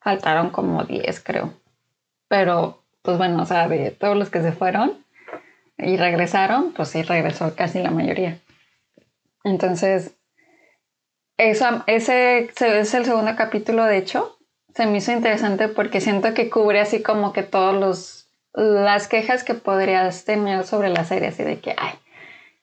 [0.00, 1.52] faltaron como 10 creo.
[2.28, 5.04] Pero, pues bueno, o sea, de todos los que se fueron
[5.78, 8.38] y regresaron, pues sí regresó casi la mayoría.
[9.44, 10.14] Entonces,
[11.36, 14.38] eso, ese es el segundo capítulo, de hecho,
[14.74, 18.18] se me hizo interesante porque siento que cubre así como que todos los
[18.54, 21.94] las quejas que podrías tener sobre la serie, así de que, ay,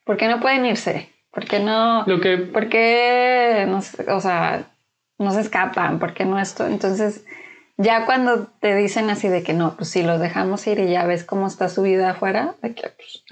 [0.03, 1.09] ¿por qué no pueden irse?
[1.31, 2.03] ¿Por qué no?
[2.05, 2.37] Lo que...
[2.37, 3.81] ¿Por qué no,
[4.15, 4.65] o sea,
[5.17, 5.97] no se escapan?
[5.97, 6.67] ¿Por qué no esto?
[6.67, 7.23] Entonces,
[7.81, 11.05] Ya cuando te dicen así de que no, pues si los dejamos ir y ya
[11.05, 13.23] ves cómo está su vida afuera, de que pues,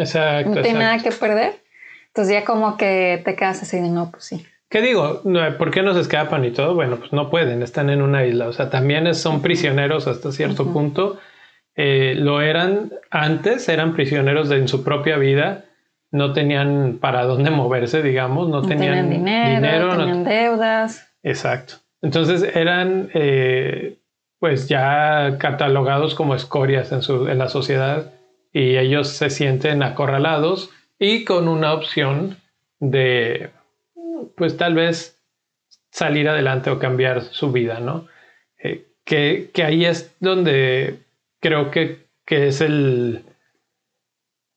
[0.45, 1.61] no tiene nada que perder.
[2.07, 4.47] Entonces ya como que te quedas así de no, pues sí.
[4.69, 5.21] ¿Qué digo?
[5.57, 6.75] ¿Por qué nos escapan y todo?
[6.75, 8.47] Bueno, pues no pueden, están en una isla.
[8.47, 11.17] O sea, también son prisioneros hasta cierto punto.
[11.75, 15.65] Eh, lo eran antes, eran prisioneros de, en su propia vida.
[16.11, 18.49] No tenían para dónde moverse, digamos.
[18.49, 21.13] No, tenían, dinero, no tenían deudas.
[21.23, 21.75] Exacto.
[22.01, 23.99] Entonces eran eh,
[24.39, 28.13] pues ya catalogados como escorias en, su, en la sociedad
[28.51, 32.37] y ellos se sienten acorralados y con una opción
[32.79, 33.49] de
[34.35, 35.17] pues tal vez
[35.91, 38.07] salir adelante o cambiar su vida, ¿no?
[38.61, 40.99] Eh, que, ahí es donde
[41.39, 43.23] creo que, que, es el,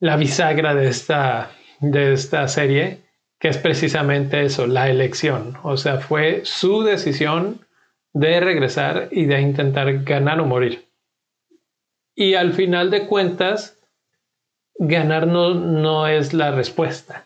[0.01, 2.99] la bisagra de esta, de esta serie,
[3.39, 5.57] que es precisamente eso, la elección.
[5.63, 7.67] O sea, fue su decisión
[8.13, 10.89] de regresar y de intentar ganar o morir.
[12.15, 13.79] Y al final de cuentas,
[14.75, 17.25] ganar no, no es la respuesta,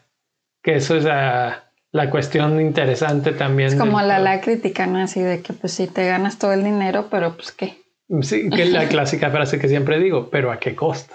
[0.62, 1.63] que eso es la,
[1.94, 3.68] la cuestión interesante también.
[3.68, 4.98] Es como la, la crítica, ¿no?
[4.98, 7.84] Así de que pues si te ganas todo el dinero, pero pues qué.
[8.20, 11.14] Sí, que es la clásica frase que siempre digo, pero ¿a qué costo?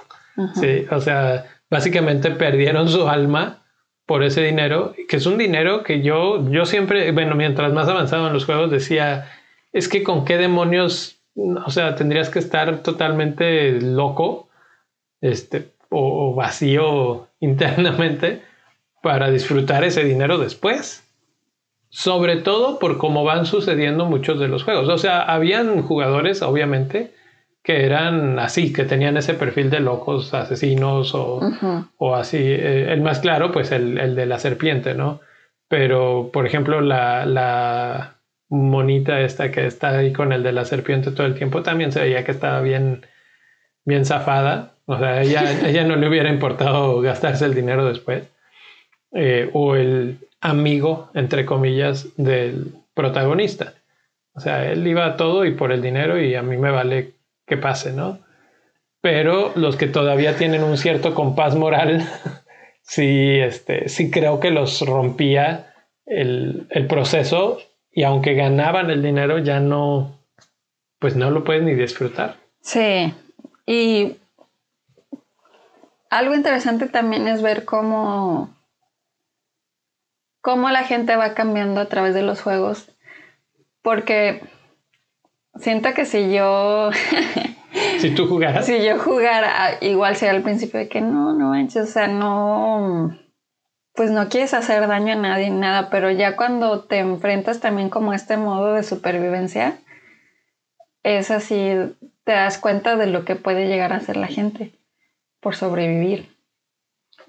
[0.56, 3.66] Sí, o sea, básicamente perdieron su alma
[4.06, 8.28] por ese dinero, que es un dinero que yo, yo siempre, bueno, mientras más avanzado
[8.28, 9.30] en los juegos decía,
[9.74, 14.48] es que con qué demonios, o sea, tendrías que estar totalmente loco,
[15.20, 18.44] este, o, vacío internamente
[19.02, 21.06] para disfrutar ese dinero después.
[21.90, 24.90] Sobre todo por cómo van sucediendo muchos de los juegos.
[24.90, 27.14] O sea, habían jugadores, obviamente,
[27.64, 31.40] que eran así, que tenían ese perfil de locos, asesinos o,
[31.98, 32.38] o así.
[32.38, 35.20] Eh, el más claro, pues el, el, de la serpiente, ¿no?
[35.68, 41.12] Pero, por ejemplo, la, la, monita esta que está ahí con el de la serpiente
[41.12, 43.06] todo el tiempo, también se veía que estaba bien,
[43.86, 44.74] bien zafada.
[44.86, 48.28] O sea, ella, ella no le hubiera importado gastarse el dinero después.
[49.12, 53.74] Eh, o el amigo, entre comillas, del protagonista.
[54.34, 57.14] O sea, él iba a todo y por el dinero y a mí me vale
[57.46, 58.20] que pase, ¿no?
[59.02, 62.08] Pero los que todavía tienen un cierto compás moral,
[62.82, 65.74] sí, este, sí creo que los rompía
[66.06, 67.60] el, el proceso
[67.92, 70.20] y aunque ganaban el dinero ya no,
[71.00, 72.36] pues no lo pueden ni disfrutar.
[72.62, 73.14] Sí,
[73.66, 74.18] y
[76.10, 78.56] algo interesante también es ver cómo,
[80.42, 82.96] cómo la gente va cambiando a través de los juegos,
[83.82, 84.42] porque
[85.56, 86.90] siento que si yo...
[88.00, 88.66] si tú jugaras.
[88.66, 93.18] Si yo jugara, igual sería al principio de que no, no manches, o sea, no
[94.00, 98.14] pues no quieres hacer daño a nadie, nada, pero ya cuando te enfrentas también como
[98.14, 99.78] a este modo de supervivencia,
[101.04, 101.74] es así,
[102.24, 104.72] te das cuenta de lo que puede llegar a hacer la gente
[105.42, 106.34] por sobrevivir.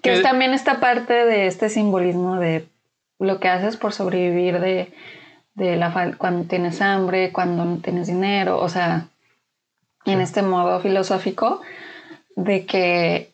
[0.01, 2.69] Que es también esta parte de este simbolismo de
[3.21, 4.93] lo que haces por sobrevivir de,
[5.77, 9.09] la cuando tienes hambre, cuando no tienes dinero, o sea,
[10.07, 11.61] en este modo filosófico
[12.35, 13.33] de que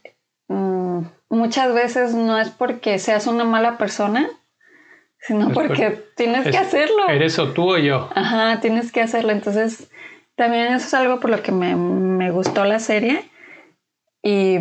[0.48, 4.28] mm, muchas veces no es porque seas una mala persona,
[5.20, 7.08] sino porque tienes que hacerlo.
[7.08, 8.10] Eres o tú o yo.
[8.14, 9.32] Ajá, tienes que hacerlo.
[9.32, 9.90] Entonces,
[10.34, 13.28] también eso es algo por lo que me, gustó la serie.
[14.22, 14.58] Y,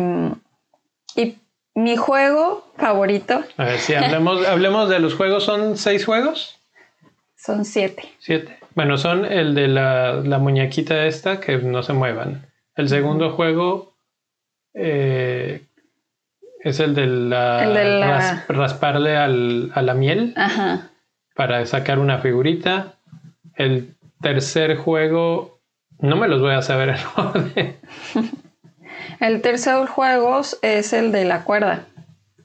[1.14, 1.38] y,
[1.76, 3.44] mi juego favorito.
[3.58, 5.44] A ver, si hablemos, hablemos de los juegos.
[5.44, 6.58] ¿Son seis juegos?
[7.36, 8.02] Son siete.
[8.18, 8.58] Siete.
[8.74, 12.46] Bueno, son el de la, la muñequita esta que no se muevan.
[12.74, 13.94] El segundo juego,
[14.74, 15.66] eh,
[16.60, 20.34] es el de la, rasparle al, a la miel
[21.34, 22.94] para sacar una figurita.
[23.54, 25.60] El tercer juego,
[25.98, 27.76] no me los voy a saber en orden.
[29.20, 31.86] El tercer juego es el de la cuerda.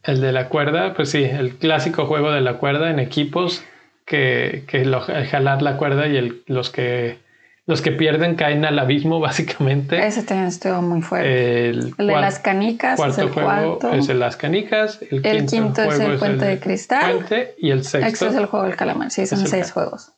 [0.04, 3.64] El de la cuerda, pues sí, el clásico juego de la cuerda en equipos
[4.06, 4.84] que, que
[5.26, 7.20] jalar la cuerda y el, los que
[7.68, 10.06] los que pierden caen al abismo, básicamente.
[10.06, 11.70] Ese también estuvo muy fuerte.
[11.70, 13.94] El, de las canicas es el cuarto.
[13.94, 15.00] Es el las canicas.
[15.10, 17.26] El, quinto, es el puente de cristal.
[17.58, 18.08] y el sexto.
[18.08, 19.12] Este es el juego del calamar.
[19.12, 20.12] Sí, son seis juegos.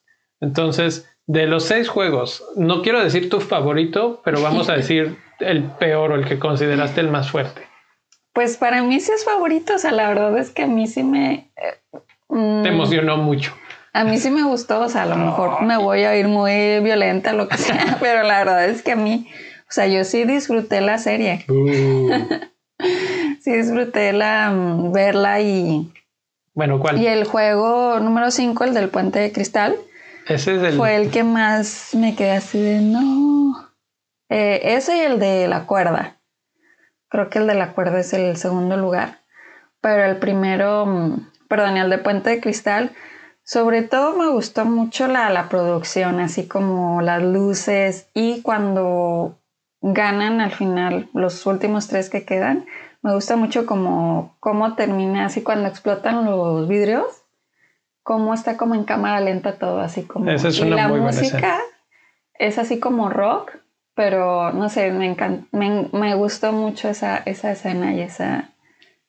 [0.43, 5.63] Entonces, de los seis juegos, no quiero decir tu favorito, pero vamos a decir el
[5.63, 7.63] peor o el que consideraste el más fuerte.
[8.33, 9.75] Pues para mí sí es favorito.
[9.75, 11.51] O sea, la verdad es que a mí sí me.
[11.55, 13.55] Eh, Te emocionó mucho.
[13.93, 16.79] A mí sí me gustó, o sea, a lo mejor me voy a ir muy
[16.79, 19.27] violenta, lo que sea, pero la verdad es que a mí,
[19.69, 21.45] o sea, yo sí disfruté la serie.
[21.47, 22.09] Uh.
[23.39, 25.91] sí disfruté la mm, verla y...
[26.55, 26.99] Bueno, ¿cuál?
[26.99, 29.75] Y el juego número 5, el del puente de cristal.
[30.77, 33.69] Fue el que más me quedé así de no.
[34.29, 36.19] Eh, ese y el de la cuerda.
[37.09, 39.19] Creo que el de la cuerda es el segundo lugar.
[39.81, 42.91] Pero el primero, mm, perdón, el de Puente de Cristal,
[43.43, 49.39] sobre todo me gustó mucho la, la producción, así como las luces y cuando
[49.81, 52.65] ganan al final los últimos tres que quedan,
[53.01, 57.22] me gusta mucho como cómo termina así cuando explotan los vidrios,
[58.03, 60.29] cómo está como en cámara lenta todo, así como...
[60.29, 61.59] Esa es una y la música
[62.35, 63.51] es así como rock,
[63.95, 65.15] pero no sé, me,
[65.51, 68.49] me, me, gustó mucho esa, esa escena y esa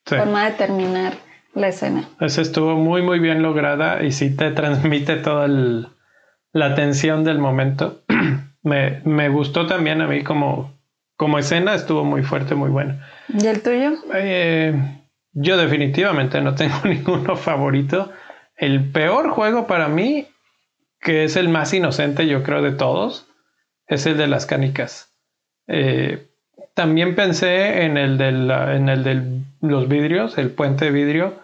[0.04, 1.14] forma de terminar
[1.54, 2.08] la escena.
[2.20, 5.48] Esa estuvo muy, muy bien lograda y sí te transmite toda
[6.52, 8.02] la tensión del momento.
[8.62, 10.74] me, me gustó también a mí como,
[11.16, 13.08] como escena, estuvo muy fuerte, muy buena.
[13.28, 13.92] ¿Y el tuyo?
[14.14, 14.74] Eh,
[15.32, 18.12] yo definitivamente no tengo ninguno favorito.
[18.56, 20.28] El peor juego para mí,
[21.00, 23.26] que es el más inocente yo creo de todos,
[23.86, 25.12] es el de las canicas.
[25.66, 26.28] Eh,
[26.74, 29.22] también pensé en el, en el de
[29.60, 31.34] los vidrios, el puente de vidrio,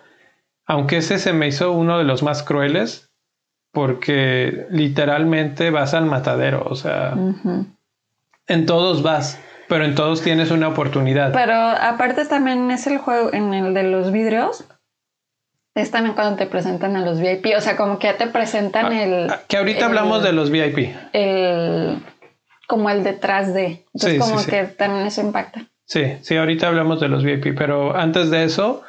[0.67, 3.11] aunque ese se me hizo uno de los más crueles,
[3.73, 7.15] porque literalmente vas al matadero, o sea,
[8.47, 9.39] en todos vas
[9.71, 11.33] pero en todos tienes una oportunidad.
[11.33, 14.65] Pero aparte también es el juego en el de los vidrios.
[15.75, 17.47] Es también cuando te presentan a los VIP.
[17.57, 19.31] O sea, como que ya te presentan ah, el.
[19.31, 20.95] Ah, que ahorita hablamos de los VIP.
[21.13, 21.99] El.
[22.67, 23.85] Como el detrás de.
[23.95, 25.67] Entonces, como que también eso impacta.
[25.85, 27.57] Sí, sí, ahorita hablamos de los VIP.
[27.57, 28.83] Pero antes de eso,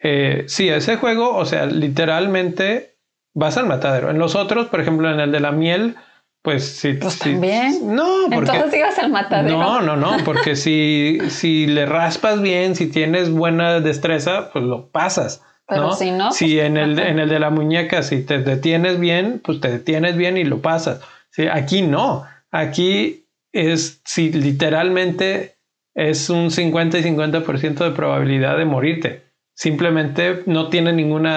[0.00, 2.96] eh, sí, ese juego, o sea, literalmente
[3.34, 4.10] vas al matadero.
[4.10, 5.96] En los otros, por ejemplo, en el de la miel
[6.42, 6.94] pues sí.
[6.94, 7.94] Pues también.
[7.94, 8.52] No, porque.
[8.52, 9.58] Entonces ibas al matadero.
[9.58, 14.90] No, no, no, porque si, si le raspas bien, si tienes buena destreza, pues lo
[14.90, 15.42] pasas.
[15.68, 16.32] Pero si no.
[16.32, 19.70] Si pues, en el, en el de la muñeca, si te detienes bien, pues te
[19.70, 21.00] detienes bien y lo pasas.
[21.30, 21.46] ¿Sí?
[21.46, 22.24] Aquí no.
[22.50, 25.56] Aquí es si literalmente
[25.94, 29.22] es un 50 y 50% de probabilidad de morirte.
[29.54, 31.28] Simplemente no tiene ningún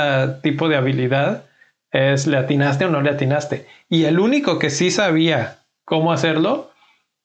[0.41, 1.45] tipo de habilidad
[1.91, 3.67] es le atinaste o no le atinaste.
[3.89, 6.71] Y el único que sí sabía cómo hacerlo,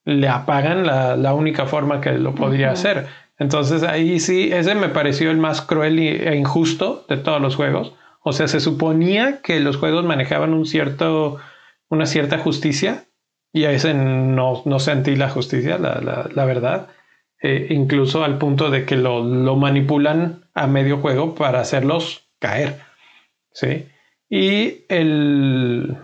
[0.05, 3.07] le apagan la, única forma que lo podría hacer.
[3.39, 7.93] Entonces ahí sí, ese me pareció el más cruel e injusto de todos los juegos.
[8.23, 11.37] O sea, se suponía que los juegos manejaban un cierto,
[11.89, 13.05] una cierta justicia
[13.53, 16.89] y a ese no, no sentí la justicia, la, verdad.
[17.41, 22.81] Eh, incluso al punto de que lo, lo manipulan a medio juego para hacerlos caer.
[23.51, 23.87] ¿sí?
[24.29, 25.97] Y el,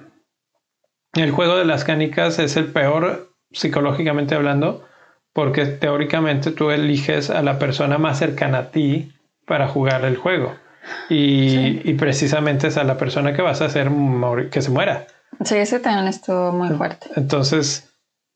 [1.13, 4.85] el juego de las canicas es el peor psicológicamente hablando,
[5.33, 9.11] porque teóricamente tú eliges a la persona más cercana a ti
[9.45, 10.55] para jugar el juego.
[11.09, 13.89] Y, precisamente es a la persona que vas a hacer
[14.51, 15.07] que se muera.
[15.43, 17.07] Sí, ese también estuvo muy fuerte.
[17.15, 17.93] Entonces,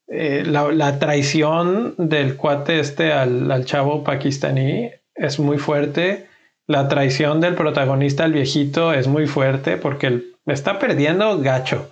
[0.08, 6.28] eh, la, traición del cuate este al, al, chavo pakistaní es muy fuerte
[6.68, 11.90] la traición del protagonista al viejito es muy fuerte porque él está perdiendo gacho.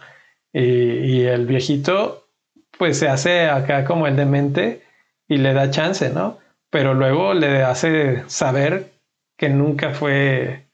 [0.51, 2.29] Y, el viejito,
[2.77, 4.83] pues se hace acá como el demente
[5.27, 6.37] y le da chance, ¿no?
[6.69, 8.91] Pero luego le hace saber
[9.37, 10.67] que nunca fue,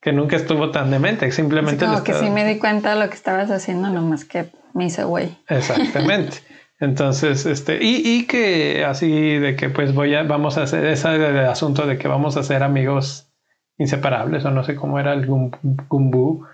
[0.00, 1.84] que nunca estuvo tan demente, simplemente...
[1.84, 5.04] como que sí me di cuenta de lo que estabas haciendo, nomás que me hice
[5.04, 5.36] güey.
[5.48, 6.38] Exactamente.
[6.80, 11.08] Entonces, este, y, y, que así de que pues voy a, vamos a hacer ese
[11.08, 13.32] asunto de que vamos a ser amigos
[13.78, 16.46] inseparables, o no sé cómo era el Gumbu.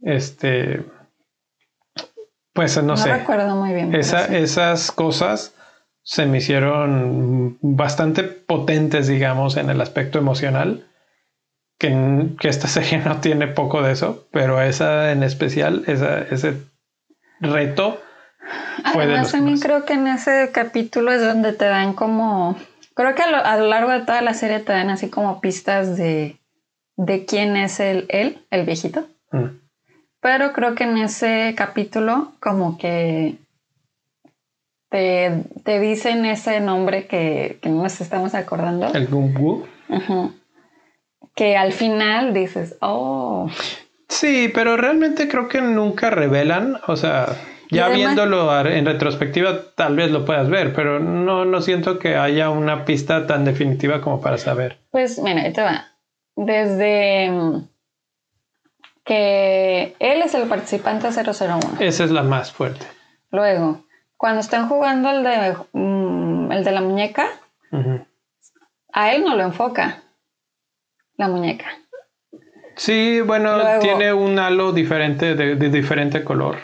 [0.00, 0.84] Este,
[2.52, 3.08] pues no, sé.
[3.08, 3.94] No recuerdo muy bien.
[3.94, 5.54] Esas cosas
[6.06, 10.86] se me hicieron bastante potentes, digamos, en el aspecto emocional.
[11.78, 16.54] Que, que esta serie no tiene poco de eso, pero esa en especial, esa, ese
[17.40, 18.00] reto.
[18.92, 22.56] Fue Además, también creo que en ese capítulo es donde te dan como.
[22.94, 26.38] Creo que a lo largo de toda la serie te dan así como pistas de
[26.96, 29.06] de quién es el, él, el viejito.
[29.32, 29.58] Mm.
[30.20, 33.36] Pero creo que en ese capítulo como que
[34.88, 38.92] te, dicen ese nombre que, no nos estamos acordando.
[38.94, 39.66] El Gumbu.
[41.34, 43.50] Que al final dices, oh.
[44.08, 47.36] Sí, pero realmente creo que nunca revelan, o sea,
[47.70, 52.48] ya viéndolo en retrospectiva tal vez lo puedas ver, pero no, no siento que haya
[52.50, 54.78] una pista tan definitiva como para saber.
[54.90, 55.96] Pues mira, ahí te va
[56.36, 57.68] desde mm,
[59.04, 61.60] que él es el participante 001.
[61.80, 62.86] Esa es la más fuerte.
[63.30, 63.84] Luego,
[64.16, 67.28] cuando están jugando el de, mm, el de la muñeca,
[68.92, 70.02] a él no lo enfoca
[71.16, 71.66] la muñeca.
[72.76, 76.56] Sí, bueno, tiene un halo diferente de, diferente color.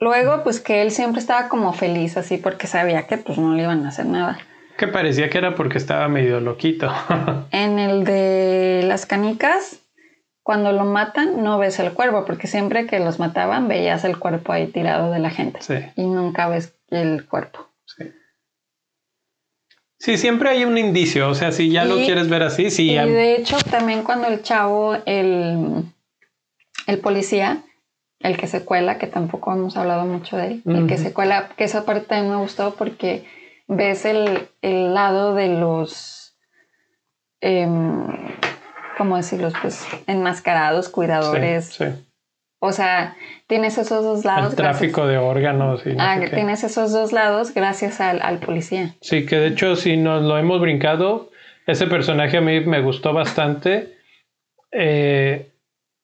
[0.00, 3.64] Luego, pues que él siempre estaba como feliz así porque sabía que pues no le
[3.64, 4.38] iban a hacer nada.
[4.76, 6.92] Que parecía que era porque estaba medio loquito.
[7.50, 9.80] en el de las canicas,
[10.48, 14.50] cuando lo matan no ves el cuerpo, porque siempre que los mataban veías el cuerpo
[14.50, 15.60] ahí tirado de la gente.
[15.60, 15.74] Sí.
[15.94, 17.68] Y nunca ves el cuerpo.
[17.84, 18.10] Sí.
[19.98, 22.92] Sí, siempre hay un indicio, o sea, si ya lo quieres ver así, sí.
[22.92, 25.84] Y de hecho, también cuando el chavo, el,
[26.86, 27.62] el policía,
[28.20, 31.50] el que se cuela, que tampoco hemos hablado mucho de él, el que se cuela,
[31.58, 33.26] que esa parte también me gustó porque
[33.66, 36.38] ves el, lado de los,
[37.42, 37.68] eh,
[38.98, 39.54] ¿cómo decirlos?
[39.62, 41.78] Pues enmascarados, cuidadores.
[42.60, 44.50] O sea, tienes esos dos lados.
[44.50, 45.86] El tráfico de órganos.
[45.86, 48.96] Y ah, tienes esos dos lados gracias al, al, policía.
[49.00, 51.30] Sí, que de hecho si nos lo hemos brincado,
[51.66, 53.96] ese personaje a mí me gustó bastante.
[54.72, 55.50] Eh,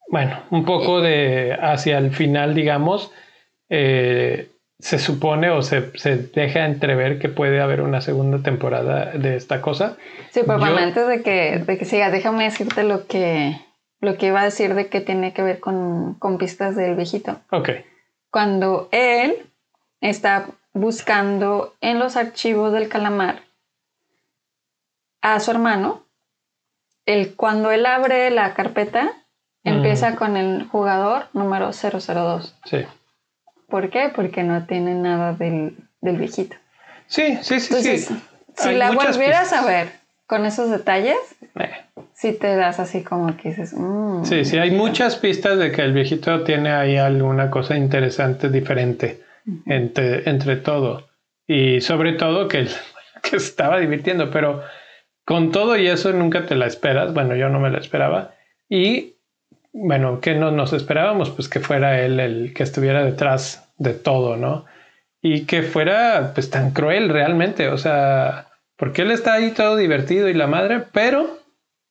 [0.08, 3.10] bueno, un poco de hacia el final, digamos,
[3.68, 4.48] eh,
[4.84, 5.80] se supone o se,
[6.34, 9.96] deja entrever que puede haber una segunda temporada de esta cosa.
[10.30, 13.58] Sí, pero antes de que, de que sigas, déjame decirte lo que,
[14.02, 17.40] lo que iba a decir de que tiene que ver con, con pistas del viejito.
[17.50, 17.70] Ok.
[18.30, 19.46] Cuando él
[20.02, 23.40] está buscando en los archivos del calamar
[25.22, 26.04] a su hermano,
[27.06, 29.14] el, cuando él abre la carpeta,
[29.64, 32.54] Empieza con el jugador número 002.
[32.66, 32.84] Sí.
[33.68, 34.10] ¿Por qué?
[34.14, 36.56] Porque no tiene nada del, viejito.
[37.06, 38.16] Sí, sí, sí, sí.
[38.56, 39.88] Si la volvieras a ver
[40.26, 41.16] con esos detalles,
[41.58, 41.70] eh.
[42.12, 43.74] sí te das así como que dices.
[43.74, 48.48] Mm, sí, sí, hay muchas pistas de que el viejito tiene ahí alguna cosa interesante,
[48.48, 49.22] diferente
[49.66, 51.08] entre, entre todo.
[51.46, 52.66] Y sobre todo que,
[53.22, 54.62] que estaba divirtiendo, pero
[55.24, 57.12] con todo y eso nunca te la esperas.
[57.12, 58.34] Bueno, yo no me la esperaba.
[58.68, 59.13] Y
[59.74, 61.30] bueno, ¿qué no nos esperábamos?
[61.30, 64.64] Pues que fuera él el que estuviera detrás de todo, ¿no?
[65.20, 70.28] Y que fuera pues tan cruel realmente, o sea, porque él está ahí todo divertido
[70.28, 71.40] y la madre, pero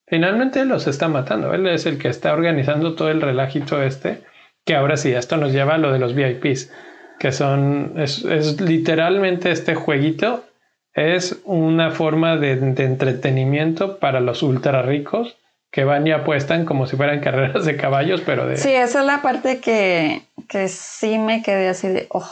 [0.08, 4.22] finalmente los está matando, él es el que está organizando todo el relajito este,
[4.64, 6.72] que ahora sí, esto nos lleva a lo de los VIPs,
[7.20, 10.46] que son, es, es literalmente este jueguito,
[10.94, 15.38] es una forma de, de entretenimiento para los ultra ricos
[15.74, 18.56] que van y apuestan como si fueran carreras de caballos, pero de...
[18.58, 22.30] Sí, esa es la parte que, que sí me quedé así de, oh,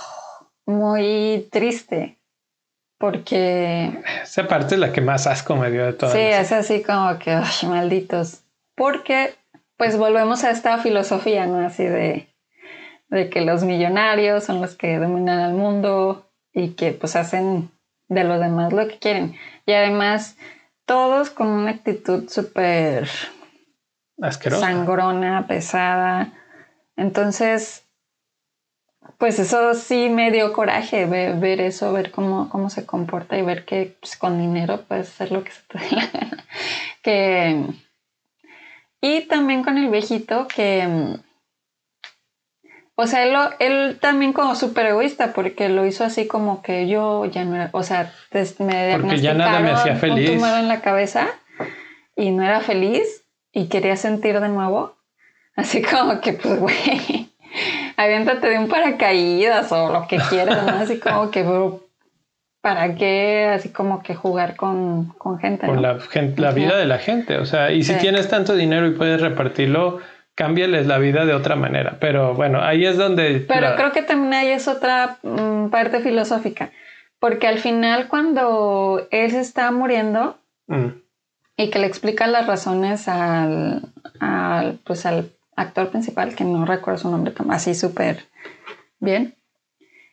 [0.67, 2.19] muy triste,
[2.99, 3.99] porque...
[4.21, 6.13] Esa parte es la que más asco me dio de todas.
[6.13, 8.43] Sí, es así como que, oh, malditos,
[8.75, 9.33] porque
[9.75, 11.65] pues volvemos a esta filosofía, ¿no?
[11.65, 12.27] Así de,
[13.09, 17.71] de que los millonarios son los que dominan al mundo y que pues hacen
[18.07, 19.35] de los demás lo que quieren.
[19.65, 20.37] Y además
[20.91, 23.07] todos con una actitud súper
[24.21, 26.33] asquerosa, sangrona, pesada.
[26.97, 27.87] Entonces,
[29.17, 33.63] pues eso sí me dio coraje ver, eso, ver cómo, cómo se comporta y ver
[33.63, 36.45] que pues, con dinero puedes hacer lo que se te dé la gana.
[37.01, 37.67] Que,
[38.99, 41.21] y también con el viejito que
[42.95, 47.25] o sea, él, él también como súper egoísta porque lo hizo así como que yo
[47.25, 48.13] ya no era, o sea,
[48.59, 50.29] me porque ya nada me hacía feliz.
[50.29, 51.27] un tumor en la cabeza
[52.15, 54.95] y no era feliz y quería sentir de nuevo.
[55.55, 57.29] Así como que, pues, güey,
[57.97, 60.73] aviéntate de un paracaídas o lo que quieras, ¿no?
[60.79, 61.45] Así como que,
[62.61, 63.51] ¿para qué?
[63.53, 65.67] Así como que jugar con, con gente.
[65.67, 65.97] Con la,
[66.37, 69.99] la vida de la gente, o sea, y si tienes tanto dinero y puedes repartirlo
[70.35, 71.97] cámbiales la vida de otra manera.
[71.99, 73.45] Pero bueno, ahí es donde...
[73.47, 76.71] Pero creo que también ahí es otra mm, parte filosófica,
[77.19, 80.87] porque al final cuando él se está muriendo mm.
[81.57, 83.91] y que le explica las razones al,
[84.83, 88.25] pues al actor principal, que no recuerdo su nombre, así súper
[88.99, 89.35] bien,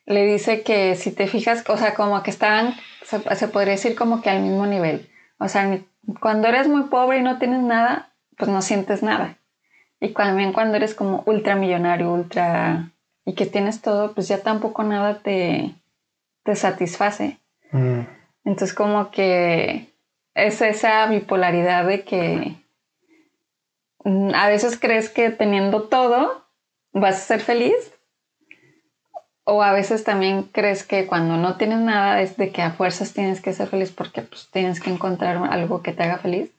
[0.05, 3.95] le dice que si te fijas, o sea, como que estaban, se, se podría decir
[3.95, 5.07] como que al mismo nivel.
[5.37, 5.79] O sea,
[6.19, 9.38] cuando eres muy pobre y no tienes nada, pues no sientes nada.
[9.99, 12.91] Y también cuando eres como ultramillonario, ultra...
[13.25, 15.75] y que tienes todo, pues ya tampoco nada te,
[16.43, 17.37] te satisface.
[17.71, 18.01] Mm.
[18.45, 19.89] Entonces como que
[20.33, 22.55] es esa bipolaridad de que
[24.33, 26.45] a veces crees que teniendo todo
[26.93, 27.93] vas a ser feliz.
[29.43, 33.13] O a veces también crees que cuando no tienes nada es de que a fuerzas
[33.13, 36.51] tienes que ser feliz porque pues tienes que encontrar algo que te haga feliz.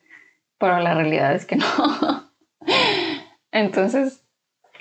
[0.59, 1.67] Pero la realidad es que no.
[3.53, 4.25] Entonces,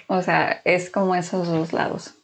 [0.08, 2.16] o sea, es como esos dos lados.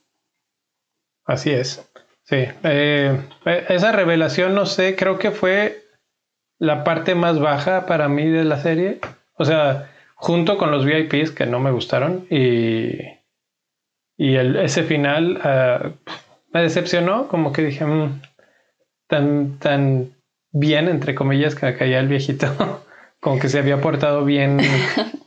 [1.25, 1.87] Así es.
[2.23, 2.45] Sí.
[2.63, 3.19] Eh,
[3.69, 5.83] esa revelación, no sé, creo que fue
[6.59, 8.99] la parte más baja para mí de la serie.
[9.37, 12.97] O sea, junto con los VIPs que no me gustaron y,
[14.17, 15.91] Y el, ese final ah,
[16.53, 18.21] me decepcionó, como que dije, mm,
[19.07, 20.15] tan, tan
[20.51, 22.47] bien, entre comillas, que caía el viejito,
[23.19, 24.59] como que se había portado bien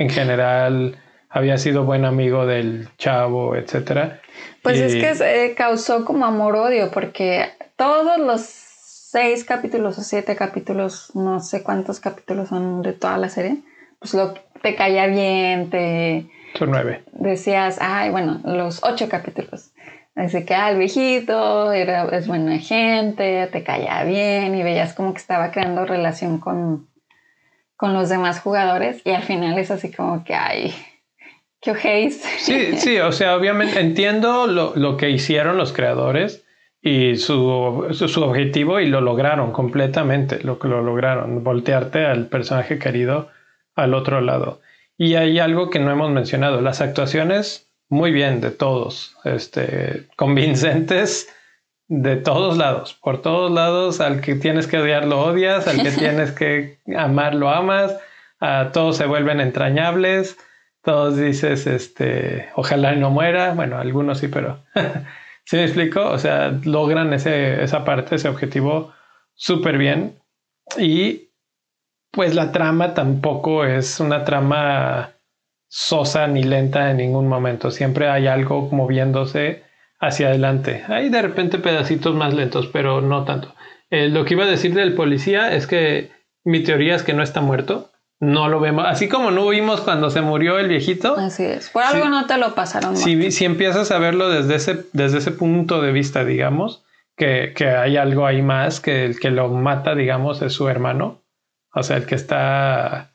[0.00, 0.96] en general,
[1.28, 4.22] había sido buen amigo del chavo, etcétera.
[4.62, 11.14] Pues es que eh, causó como amor-odio, porque todos los seis capítulos o siete capítulos,
[11.14, 13.58] no sé cuántos capítulos son de toda la serie,
[13.98, 14.32] pues lo,
[14.62, 16.30] te caía bien, te...
[16.58, 17.04] Son nueve.
[17.12, 19.72] Decías, ay, bueno, los ocho capítulos.
[20.14, 25.12] Así que, ah, el viejito era, es buena gente, te caía bien y veías como
[25.12, 26.89] que estaba creando relación con,
[27.80, 30.74] con los demás jugadores y al final es así como que, ay,
[31.62, 32.22] qué ojéis.
[32.38, 36.44] Sí, sí, o sea, obviamente entiendo lo, lo que hicieron los creadores
[36.82, 42.78] y su, su, objetivo y lo lograron completamente, lo que lo lograron, voltearte al personaje
[42.78, 43.30] querido
[43.74, 44.60] al otro lado.
[44.98, 51.34] Y hay algo que no hemos mencionado, las actuaciones muy bien de todos, este, convincentes
[51.90, 55.90] de todos lados, por todos lados, al que tienes que odiar lo odias, al que
[55.98, 57.98] tienes que amar lo amas,
[58.40, 60.38] a todos se vuelven entrañables,
[60.82, 64.60] todos dices, este, ojalá no muera, bueno, algunos sí, pero
[65.50, 66.08] ¿Sí me explico?
[66.08, 68.92] O sea, logran ese, esa parte, ese objetivo
[69.34, 70.16] súper bien.
[70.78, 71.30] Y
[72.12, 75.10] pues la trama tampoco es una trama
[75.68, 77.72] sosa ni lenta en ningún momento.
[77.72, 79.64] Siempre hay algo moviéndose
[80.00, 80.84] hacia adelante.
[80.88, 83.54] Hay de repente pedacitos más lentos, pero no tanto.
[83.90, 86.10] Eh, lo que iba a decir del policía es que
[86.44, 87.90] mi teoría es que no está muerto
[88.20, 88.84] no lo vemos.
[88.86, 91.16] Así como no vimos cuando se murió el viejito.
[91.16, 91.70] Así es.
[91.70, 92.96] Por algo no te lo pasaron.
[92.96, 96.84] Si, si, empiezas a verlo desde ese, desde ese punto de vista, digamos,
[97.16, 101.22] que, que, hay algo ahí más, que el que lo mata, digamos, es su hermano.
[101.72, 103.12] O sea, el que está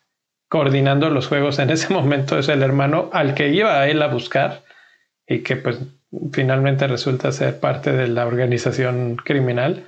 [0.50, 4.08] coordinando los juegos en ese momento es el hermano al que iba a él a
[4.08, 4.64] buscar
[5.28, 5.80] y que pues
[6.32, 9.86] finalmente resulta ser parte de la organización criminal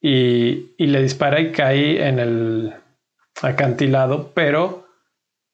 [0.00, 2.74] y, y le dispara y cae en el
[3.42, 4.86] acantilado, pero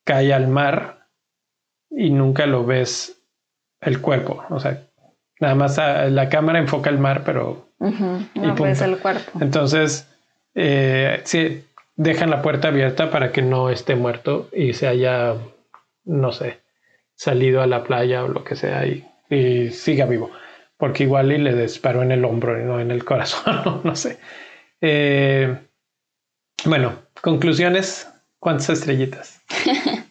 [0.04, 1.06] cae al mar
[1.90, 3.22] y nunca lo ves
[3.80, 4.44] el cuerpo.
[4.50, 4.82] O sea,
[5.40, 9.38] nada más la cámara enfoca el mar, pero no ves el cuerpo.
[9.40, 10.08] Entonces,
[10.54, 11.64] eh, sí,
[11.96, 15.34] dejan la puerta abierta para que no esté muerto y se haya,
[16.04, 16.60] no sé,
[17.14, 20.30] salido a la playa o lo que sea y, y siga vivo.
[20.76, 24.18] Porque igual y le disparó en el hombro y no en el corazón, no sé.
[24.80, 25.56] Eh,
[26.64, 28.08] bueno, conclusiones,
[28.38, 29.40] ¿cuántas estrellitas?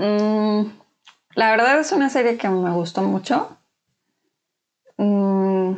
[0.00, 0.70] Mm,
[1.34, 3.58] la verdad es una serie que me gustó mucho.
[4.96, 5.72] Mm,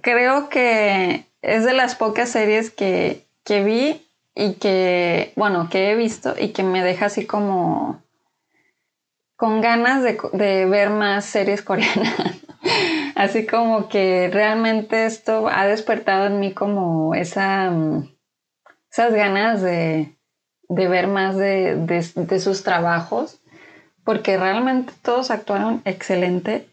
[0.00, 6.34] creo que es de las pocas series que, vi y que, bueno, que he visto
[6.38, 8.02] y que me deja así como
[9.38, 12.42] con ganas de, de ver más series coreanas.
[13.14, 18.18] así como que realmente esto ha despertado en mí como esa mm,
[18.90, 20.16] esas ganas de,
[20.68, 23.40] ver más de, sus trabajos,
[24.04, 26.68] porque realmente todos actuaron excelente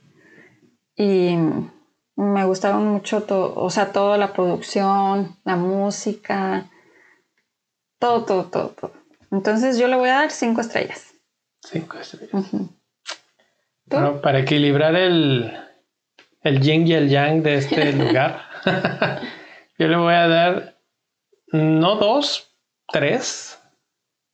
[0.95, 1.37] y
[2.15, 6.69] me gustaron mucho todo, o sea, toda la producción, la música,
[7.99, 8.93] todo, todo, todo, todo.
[9.31, 11.14] Entonces yo le voy a dar cinco estrellas.
[11.65, 12.45] Cinco estrellas.
[14.21, 15.51] para equilibrar el,
[16.43, 18.41] el yin y el yang de este lugar,
[19.77, 20.75] yo le voy a dar
[21.51, 22.51] no dos,
[22.91, 23.59] tres.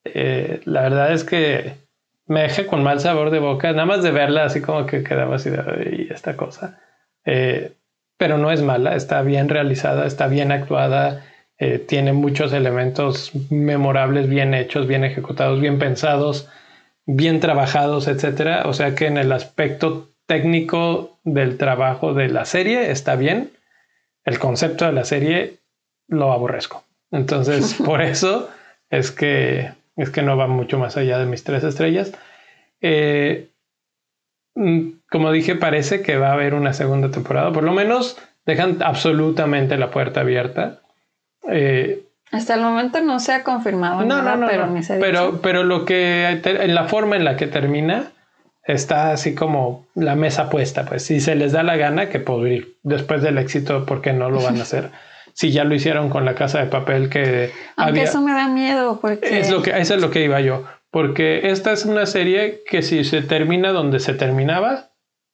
[0.03, 1.75] Eh, la verdad es que
[2.25, 5.35] me dejé con mal sabor de boca, nada más de verla así como que quedaba
[5.35, 6.79] así de esta cosa.
[7.25, 7.73] Eh,
[8.17, 11.25] pero no es mala, está bien realizada, está bien actuada,
[11.57, 16.47] eh, tiene muchos elementos memorables, bien hechos, bien ejecutados, bien pensados,
[17.15, 18.63] bien trabajados, etcétera.
[18.65, 23.51] O sea que en el aspecto técnico del trabajo de la serie está bien.
[24.23, 25.57] El concepto de la serie
[26.07, 26.83] lo aborrezco.
[27.11, 28.49] Entonces, por eso
[28.89, 32.13] es que, es que no va mucho más allá de mis tres estrellas.
[32.81, 33.49] Eh,
[34.55, 37.51] mm, como dije, parece que va a haber una segunda temporada.
[37.51, 40.81] Por lo menos dejan absolutamente la puerta abierta.
[41.49, 45.41] Eh, Hasta el momento no se ha confirmado no, nada, no, pero ni se pero,
[45.41, 48.11] pero lo que en la forma en la que termina
[48.63, 50.85] está así como la mesa puesta.
[50.85, 54.41] Pues si se les da la gana, que ir después del éxito, porque no lo
[54.41, 54.91] van a hacer.
[55.33, 58.99] si ya lo hicieron con la casa de papel que Aunque eso me da miedo
[58.99, 62.63] porque es lo que eso es lo que iba yo porque esta es una serie
[62.69, 64.89] que si se termina donde se terminaba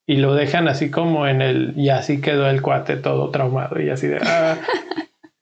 [0.06, 3.90] y lo dejan así como en el y así quedó el cuate todo traumado y
[3.90, 4.56] así de ah,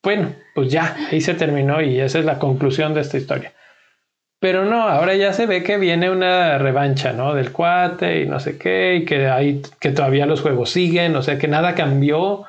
[0.03, 3.53] bueno pues ya ahí se terminó y esa es la conclusión de esta historia
[4.41, 7.35] Pero no, ahora ya se ve que viene una revancha, ¿no?
[7.35, 11.23] Del cuate y no sé qué, y que, hay, que todavía los juegos siguen, o
[11.23, 12.45] sea que nada cambió.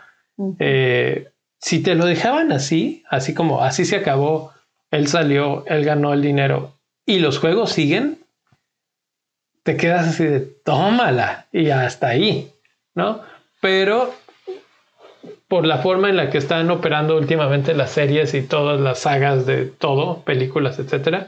[0.59, 1.29] Eh,
[1.59, 4.53] si te lo dejaban así, así como así se acabó,
[4.91, 8.19] él salió, él ganó el dinero y los juegos siguen,
[9.63, 12.51] te quedas así de tómala y hasta ahí,
[12.95, 13.21] ¿no?
[13.61, 14.13] Pero
[15.47, 19.45] por la forma en la que están operando últimamente las series y todas las sagas
[19.45, 21.27] de todo, películas, etcétera,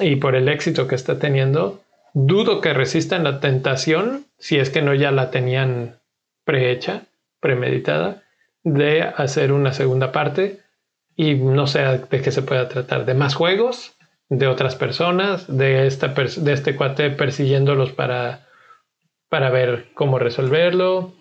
[0.00, 1.80] y por el éxito que está teniendo,
[2.14, 5.96] dudo que resistan la tentación, si es que no ya la tenían
[6.44, 7.02] prehecha,
[7.40, 8.22] premeditada,
[8.62, 10.60] de hacer una segunda parte
[11.16, 13.96] y no sé de qué se pueda tratar, de más juegos,
[14.28, 18.46] de otras personas, de, esta de este cuate persiguiéndolos para,
[19.28, 21.12] para ver cómo resolverlo,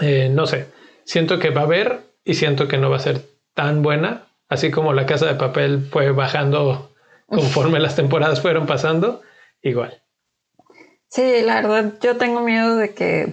[0.00, 0.66] eh, no sé,
[1.08, 3.22] siento que va a haber y siento que no va a ser
[3.54, 6.94] tan buena, así como la casa de papel fue bajando
[7.26, 9.22] conforme las temporadas fueron pasando,
[9.62, 10.02] igual.
[11.08, 13.32] Sí, la verdad, yo tengo miedo de que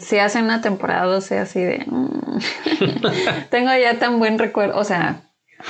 [0.00, 1.84] si hace una temporada sea así de...
[1.86, 2.38] Mm,
[3.50, 5.22] tengo ya tan buen recuerdo, o sea...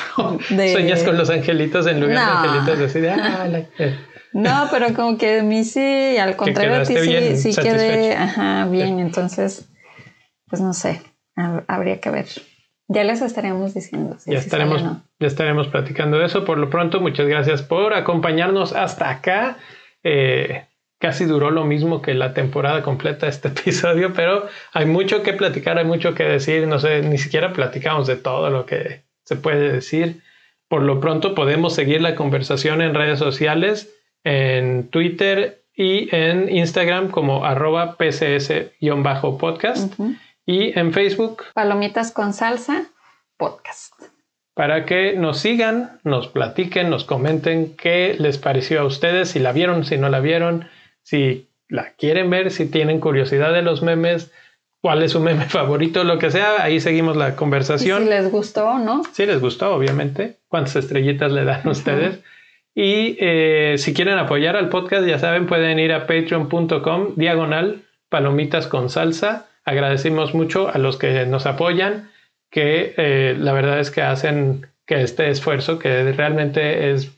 [0.49, 3.11] Sueñas con los angelitos en lugar de angelitos así de...
[3.11, 3.47] Ah,
[4.33, 8.67] no, pero como que a mí sí, al contrario a ti sí, sí quedé ajá,
[8.71, 9.69] bien, entonces,
[10.53, 11.01] pues no sé,
[11.67, 12.27] habría que ver.
[12.87, 14.19] Ya les estaríamos diciendo.
[14.27, 14.83] ya, estaremos,
[15.19, 16.45] ya estaremos platicando de eso.
[16.45, 19.57] Por lo pronto, muchas gracias por acompañarnos hasta acá.
[20.05, 20.67] Eh,
[20.99, 25.79] casi duró lo mismo que la temporada completa este episodio, pero hay mucho que platicar,
[25.79, 26.69] hay mucho que decir.
[26.69, 30.21] No sé, ni siquiera platicamos de todo lo que se puede decir.
[30.69, 33.91] Por lo pronto podemos seguir la conversación en redes sociales,
[34.23, 39.95] en Twitter y en Instagram como arroba pcs-podcast
[40.47, 41.45] y en Facebook.
[41.55, 42.85] Palomitas con salsa
[43.37, 43.95] podcast.
[44.55, 49.53] Para que nos sigan, nos platiquen, nos comenten qué les pareció a ustedes, si la
[49.53, 50.69] vieron, si no la vieron,
[51.03, 54.31] si la quieren ver, si tienen curiosidad de los memes,
[54.83, 58.03] cuál es su meme favorito, lo que sea, ahí seguimos la conversación.
[58.03, 59.03] si les gustó, ¿no?
[59.13, 60.37] Si les gustó, obviamente.
[60.49, 62.21] ¿Cuántas estrellitas le dan ustedes?
[62.75, 68.67] Y eh, si quieren apoyar al podcast, ya saben, pueden ir a patreon.com diagonal palomitas
[68.67, 72.11] con salsa agradecemos mucho a los que nos apoyan,
[72.51, 77.13] que eh, la verdad es que hacen que este esfuerzo, que realmente es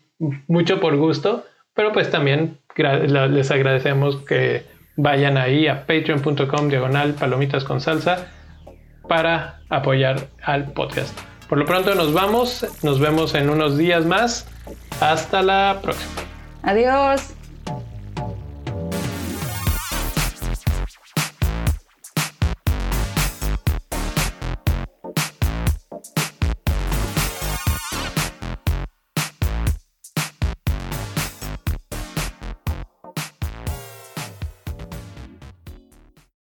[0.47, 4.63] mucho por gusto, pero pues también les agradecemos que
[4.97, 8.29] vayan ahí a patreon.com diagonal palomitas con salsa
[9.09, 11.19] para apoyar al podcast.
[11.49, 14.47] Por lo pronto nos vamos, nos vemos en unos días más.
[15.01, 16.23] Hasta la próxima.
[16.63, 17.44] Adiós.